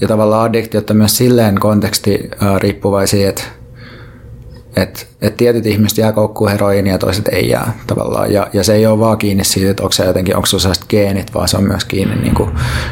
ja 0.00 0.08
tavallaan 0.08 0.44
addiktiot 0.44 0.90
on 0.90 0.96
myös 0.96 1.16
silleen 1.16 1.60
konteksti 1.60 2.30
riippuvaisia, 2.58 3.28
että 3.28 3.42
et, 4.76 5.08
et 5.20 5.36
tietyt 5.36 5.66
ihmiset 5.66 5.98
jää 5.98 6.12
koukkuun 6.12 6.50
heroiin 6.50 6.86
ja 6.86 6.98
toiset 6.98 7.28
ei 7.28 7.48
jää 7.48 7.72
tavallaan. 7.86 8.32
Ja, 8.32 8.46
ja 8.52 8.64
se 8.64 8.74
ei 8.74 8.86
ole 8.86 8.98
vaan 8.98 9.18
kiinni 9.18 9.44
siitä, 9.44 9.70
että 9.70 9.82
onko 9.82 9.92
se 9.92 10.04
jotenkin, 10.04 10.36
onko 10.36 10.46
se 10.46 10.68
geenit, 10.88 11.34
vaan 11.34 11.48
se 11.48 11.56
on 11.56 11.64
myös 11.64 11.84
kiinni 11.84 12.16
niin 12.16 12.34
kuin 12.34 12.50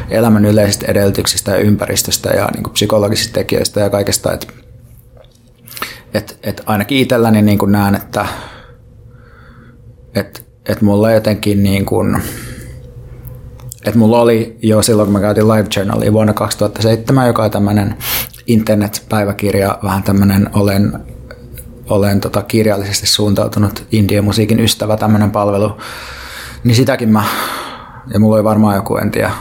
elämän 0.09 0.45
yleisistä 0.45 0.85
edellytyksistä 0.87 1.51
ja 1.51 1.57
ympäristöstä 1.57 2.29
ja 2.29 2.49
niin 2.53 2.63
kuin 2.63 2.73
psykologisista 2.73 3.33
tekijöistä 3.33 3.79
ja 3.79 3.89
kaikesta. 3.89 4.33
Että 4.33 4.47
et, 6.13 6.39
et 6.43 6.61
ainakin 6.65 6.97
itselläni 6.97 7.41
niin 7.41 7.57
kuin 7.57 7.71
näen, 7.71 7.95
että 7.95 8.25
et, 10.15 10.45
et 10.69 10.81
mulla 10.81 11.11
jotenkin 11.11 11.63
niin 11.63 11.85
kuin, 11.85 12.21
että 13.85 13.99
mulla 13.99 14.21
oli 14.21 14.57
jo 14.61 14.81
silloin, 14.81 15.05
kun 15.05 15.13
mä 15.13 15.19
käytin 15.19 15.47
Live 15.47 15.67
Journalia 15.75 16.13
vuonna 16.13 16.33
2007, 16.33 17.27
joka 17.27 17.43
on 17.43 17.51
tämmöinen 17.51 17.97
internet-päiväkirja, 18.47 19.79
vähän 19.83 20.03
tämmöinen 20.03 20.49
olen 20.53 20.93
olen 21.89 22.21
tota 22.21 22.41
kirjallisesti 22.41 23.07
suuntautunut 23.07 23.83
indie-musiikin 23.91 24.59
ystävä, 24.59 24.97
tämmöinen 24.97 25.31
palvelu, 25.31 25.77
niin 26.63 26.75
sitäkin 26.75 27.09
mä, 27.09 27.23
ja 28.13 28.19
mulla 28.19 28.35
oli 28.35 28.43
varmaan 28.43 28.75
joku, 28.75 28.97
en 28.97 29.11
tiedä, 29.11 29.31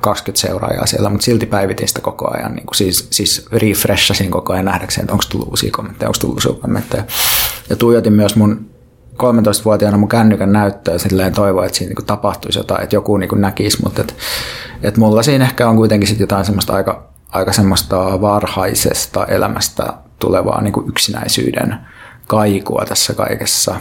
20 0.00 0.40
seuraajaa 0.40 0.86
siellä, 0.86 1.10
mutta 1.10 1.24
silti 1.24 1.46
päivitin 1.46 1.88
sitä 1.88 2.00
koko 2.00 2.30
ajan, 2.36 2.54
niin 2.54 2.66
kuin 2.66 2.76
siis, 2.76 3.08
siis 3.10 3.46
refreshasin 3.52 4.30
koko 4.30 4.52
ajan 4.52 4.64
nähdäkseni, 4.64 5.02
että 5.04 5.12
onko 5.12 5.24
tullut 5.30 5.48
uusia 5.48 5.70
kommentteja, 5.72 6.08
onko 6.08 6.18
tullut 6.20 6.36
uusia 6.36 6.52
kommentteja. 6.52 7.04
Ja 7.70 7.76
tuijotin 7.76 8.12
myös 8.12 8.36
mun 8.36 8.70
13-vuotiaana 9.18 9.98
mun 9.98 10.08
kännykän 10.08 10.52
näyttöä 10.52 10.98
silleen 10.98 11.32
toivoa, 11.32 11.66
että 11.66 11.78
siinä 11.78 11.94
niin 11.96 12.06
tapahtuisi 12.06 12.58
jotain, 12.58 12.82
että 12.82 12.96
joku 12.96 13.16
niin 13.16 13.30
näkisi, 13.34 13.82
mutta 13.82 14.00
että, 14.00 14.14
että 14.82 15.00
mulla 15.00 15.22
siinä 15.22 15.44
ehkä 15.44 15.68
on 15.68 15.76
kuitenkin 15.76 16.08
sit 16.08 16.20
jotain 16.20 16.44
semmoista 16.44 16.72
aika, 16.72 17.08
aika 17.30 17.52
semmoista 17.52 18.20
varhaisesta 18.20 19.26
elämästä 19.26 19.92
tulevaa 20.18 20.60
niin 20.62 20.88
yksinäisyyden 20.88 21.76
kaikua 22.26 22.84
tässä 22.88 23.14
kaikessa. 23.14 23.76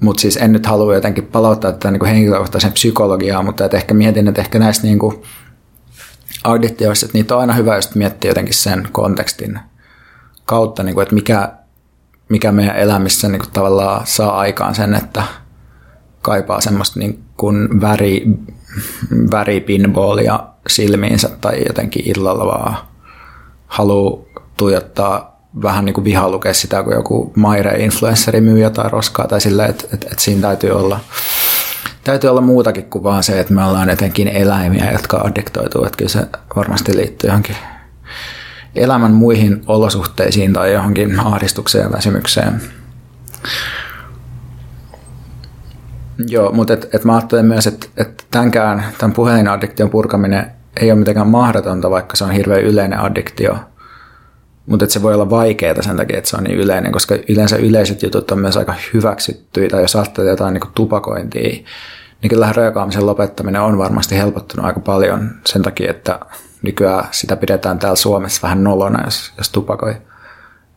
Mutta 0.00 0.20
siis 0.20 0.36
en 0.36 0.52
nyt 0.52 0.66
halua 0.66 0.94
jotenkin 0.94 1.26
palauttaa 1.26 1.72
tätä 1.72 1.90
niin 1.90 2.04
henkilökohtaisen 2.04 2.72
psykologiaa, 2.72 3.42
mutta 3.42 3.64
että 3.64 3.76
ehkä 3.76 3.94
mietin, 3.94 4.28
että 4.28 4.40
ehkä 4.40 4.58
näistä 4.58 4.86
niin 4.86 4.98
audittioista, 6.44 7.06
että 7.06 7.18
niitä 7.18 7.34
on 7.34 7.40
aina 7.40 7.52
hyvä 7.52 7.76
just 7.76 7.94
miettiä 7.94 8.30
jotenkin 8.30 8.54
sen 8.54 8.88
kontekstin 8.92 9.58
kautta, 10.44 10.82
niin 10.82 10.94
kuin, 10.94 11.02
että 11.02 11.14
mikä, 11.14 11.52
mikä 12.28 12.52
meidän 12.52 12.76
elämissä 12.76 13.28
niin 13.28 13.40
kuin 13.40 13.52
tavallaan 13.52 14.06
saa 14.06 14.38
aikaan 14.38 14.74
sen, 14.74 14.94
että 14.94 15.22
kaipaa 16.22 16.60
semmoista 16.60 16.98
niin 16.98 17.24
kuin 17.36 17.80
väri, 17.80 18.26
väripinballia 19.32 20.40
silmiinsä 20.68 21.30
tai 21.40 21.62
jotenkin 21.66 22.10
illalla 22.16 22.46
vaan 22.46 22.76
haluaa 23.66 24.24
tuijottaa 24.56 25.37
vähän 25.62 25.84
niin 25.84 25.94
kuin 25.94 26.04
viha 26.04 26.30
lukea 26.30 26.54
sitä, 26.54 26.82
kun 26.82 26.92
joku 26.92 27.32
Maire-influenssari 27.36 28.40
myy 28.40 28.58
jotain 28.58 28.90
roskaa 28.90 29.26
tai 29.26 29.40
sillä, 29.40 29.66
että, 29.66 29.84
että, 29.84 30.06
että 30.12 30.22
siinä 30.22 30.40
täytyy 30.40 30.70
olla, 30.70 31.00
täytyy 32.04 32.30
olla 32.30 32.40
muutakin 32.40 32.84
kuin 32.84 33.04
vaan 33.04 33.22
se, 33.22 33.40
että 33.40 33.54
me 33.54 33.64
ollaan 33.64 33.90
etenkin 33.90 34.28
eläimiä, 34.28 34.92
jotka 34.92 35.16
addiktoituu, 35.16 35.84
että 35.84 35.96
kyllä 35.96 36.10
se 36.10 36.26
varmasti 36.56 36.96
liittyy 36.96 37.28
johonkin 37.28 37.56
elämän 38.74 39.12
muihin 39.12 39.62
olosuhteisiin 39.66 40.52
tai 40.52 40.72
johonkin 40.72 41.20
ahdistukseen 41.20 41.84
ja 41.84 41.92
väsymykseen. 41.92 42.62
Joo, 46.28 46.52
mutta 46.52 46.72
et, 46.74 46.94
et 46.94 47.04
mä 47.04 47.14
ajattelen 47.14 47.46
myös, 47.46 47.66
että 47.66 47.86
et 47.96 48.24
tämänkään, 48.30 48.84
tämän 48.98 49.14
puhelinaddiktion 49.14 49.90
purkaminen 49.90 50.46
ei 50.80 50.90
ole 50.90 50.98
mitenkään 50.98 51.28
mahdotonta, 51.28 51.90
vaikka 51.90 52.16
se 52.16 52.24
on 52.24 52.30
hirveän 52.30 52.62
yleinen 52.62 53.00
addiktio– 53.00 53.58
mutta 54.68 54.86
se 54.88 55.02
voi 55.02 55.14
olla 55.14 55.30
vaikeaa 55.30 55.82
sen 55.82 55.96
takia, 55.96 56.18
että 56.18 56.30
se 56.30 56.36
on 56.36 56.44
niin 56.44 56.58
yleinen, 56.58 56.92
koska 56.92 57.14
yleensä 57.28 57.56
yleiset 57.56 58.02
jutut 58.02 58.30
on 58.30 58.38
myös 58.38 58.56
aika 58.56 58.74
hyväksyttyjä, 58.94 59.68
tai 59.68 59.82
jos 59.82 59.96
ajattelee 59.96 60.30
jotain 60.30 60.54
niin 60.54 60.72
tupakointia, 60.74 61.64
niin 62.22 62.30
kyllä 62.30 62.52
röökaamisen 62.52 63.06
lopettaminen 63.06 63.60
on 63.60 63.78
varmasti 63.78 64.16
helpottunut 64.16 64.66
aika 64.66 64.80
paljon 64.80 65.30
sen 65.46 65.62
takia, 65.62 65.90
että 65.90 66.20
nykyään 66.62 67.08
sitä 67.10 67.36
pidetään 67.36 67.78
täällä 67.78 67.96
Suomessa 67.96 68.42
vähän 68.42 68.64
nolona, 68.64 69.04
jos, 69.04 69.32
jos 69.38 69.48
tupakoi. 69.50 69.94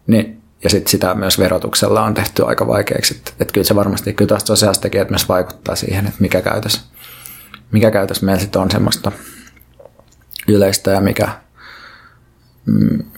Niin, 0.08 0.42
ja 0.64 0.70
sitten 0.70 0.92
sitä 0.92 1.14
myös 1.14 1.40
verotuksella 1.40 2.04
on 2.04 2.14
tehty 2.14 2.46
aika 2.46 2.68
vaikeaksi. 2.68 3.16
Että 3.16 3.32
et 3.40 3.52
kyllä 3.52 3.66
se 3.66 3.76
varmasti, 3.76 4.14
kyllä 4.14 4.30
taas 4.30 4.44
sosiaaliset 4.46 4.82
tekijät 4.82 5.10
myös 5.10 5.30
vaikuttaa 5.30 5.76
siihen, 5.76 6.06
että 6.06 6.22
mikä 6.22 6.42
käytös, 6.42 6.92
mikä 7.72 7.92
käytös 7.92 8.22
meillä 8.22 8.42
sitten 8.42 8.62
on 8.62 8.72
semmoista 8.72 9.12
yleistä 10.48 10.92
ja 10.92 11.02
mikä, 11.02 11.30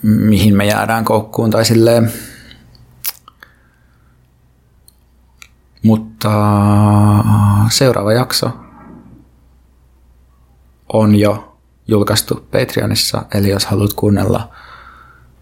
mihin 0.01 0.55
me 0.55 0.65
jäädään 0.65 1.05
koukkuun 1.05 1.49
tai 1.49 1.65
silleen. 1.65 2.11
Mutta 5.83 6.29
seuraava 7.69 8.13
jakso 8.13 8.51
on 10.93 11.15
jo 11.15 11.57
julkaistu 11.87 12.47
Patreonissa, 12.51 13.25
eli 13.33 13.49
jos 13.49 13.65
haluat 13.65 13.93
kuunnella 13.93 14.51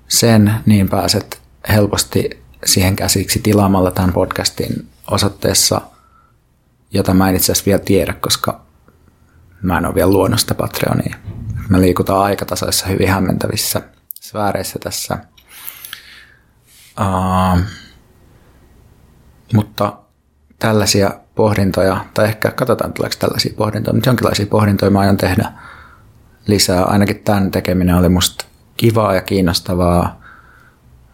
sen, 0.08 0.54
niin 0.66 0.90
pääset 0.90 1.42
helposti 1.70 2.44
siihen 2.66 2.96
käsiksi 2.96 3.40
tilaamalla 3.40 3.92
tämän 3.92 4.14
podcastin 4.14 4.88
osoitteessa, 5.12 5.82
jota 6.92 7.14
mä 7.14 7.30
en 7.30 7.36
itse 7.36 7.52
asiassa 7.52 7.66
vielä 7.66 7.80
tiedä, 7.86 8.14
koska 8.14 8.62
mä 9.62 9.78
en 9.78 9.86
ole 9.86 9.96
vielä 9.96 10.12
luonnosta 10.12 10.56
Patreonia. 10.56 11.16
Me 11.72 11.82
liikutaan 11.82 12.26
aikatasoissa 12.26 12.88
hyvin 12.88 13.10
hämmentävissä 13.10 13.82
sfääreissä 14.22 14.80
tässä. 14.80 15.18
Uh, 17.00 17.60
mutta 19.54 19.98
tällaisia 20.60 21.12
pohdintoja, 21.36 22.06
tai 22.14 22.26
ehkä 22.26 22.52
katsotaan 22.52 22.94
tuleeko 22.94 23.16
tällaisia 23.20 23.54
pohdintoja, 23.58 23.94
mutta 23.94 24.10
jonkinlaisia 24.10 24.46
pohdintoja 24.46 24.92
mä 24.92 25.00
aion 25.00 25.18
tehdä 25.18 25.52
lisää. 26.48 26.84
Ainakin 26.84 27.20
tämän 27.20 27.52
tekeminen 27.52 27.96
oli 27.96 28.10
musta 28.10 28.46
kivaa 28.78 29.16
ja 29.16 29.22
kiinnostavaa, 29.22 30.22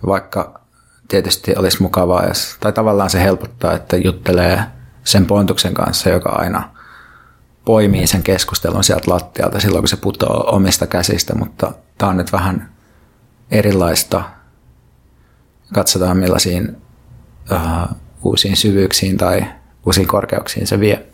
vaikka 0.08 0.62
tietysti 1.08 1.56
olisi 1.56 1.82
mukavaa, 1.82 2.26
jos, 2.26 2.56
tai 2.60 2.74
tavallaan 2.74 3.10
se 3.10 3.24
helpottaa, 3.24 3.74
että 3.74 3.98
juttelee 3.98 4.64
sen 5.04 5.26
pontuksen 5.26 5.74
kanssa, 5.74 6.10
joka 6.10 6.30
aina 6.30 6.77
poimii 7.68 8.08
sen 8.08 8.24
keskustelun 8.24 8.84
sieltä 8.84 9.12
lattialta 9.12 9.60
silloin, 9.60 9.82
kun 9.82 9.88
se 9.88 9.98
putoaa 9.98 10.44
omista 10.44 10.88
käsistä, 10.88 11.36
mutta 11.36 11.72
tämä 11.98 12.10
on 12.10 12.18
nyt 12.18 12.32
vähän 12.32 12.70
erilaista. 13.52 14.24
Katsotaan 15.74 16.18
millaisiin 16.18 16.78
uh, 17.52 17.96
uusiin 18.24 18.58
syvyyksiin 18.58 19.18
tai 19.18 19.46
uusiin 19.86 20.08
korkeuksiin 20.08 20.68
se 20.68 20.80
vie. 20.80 21.06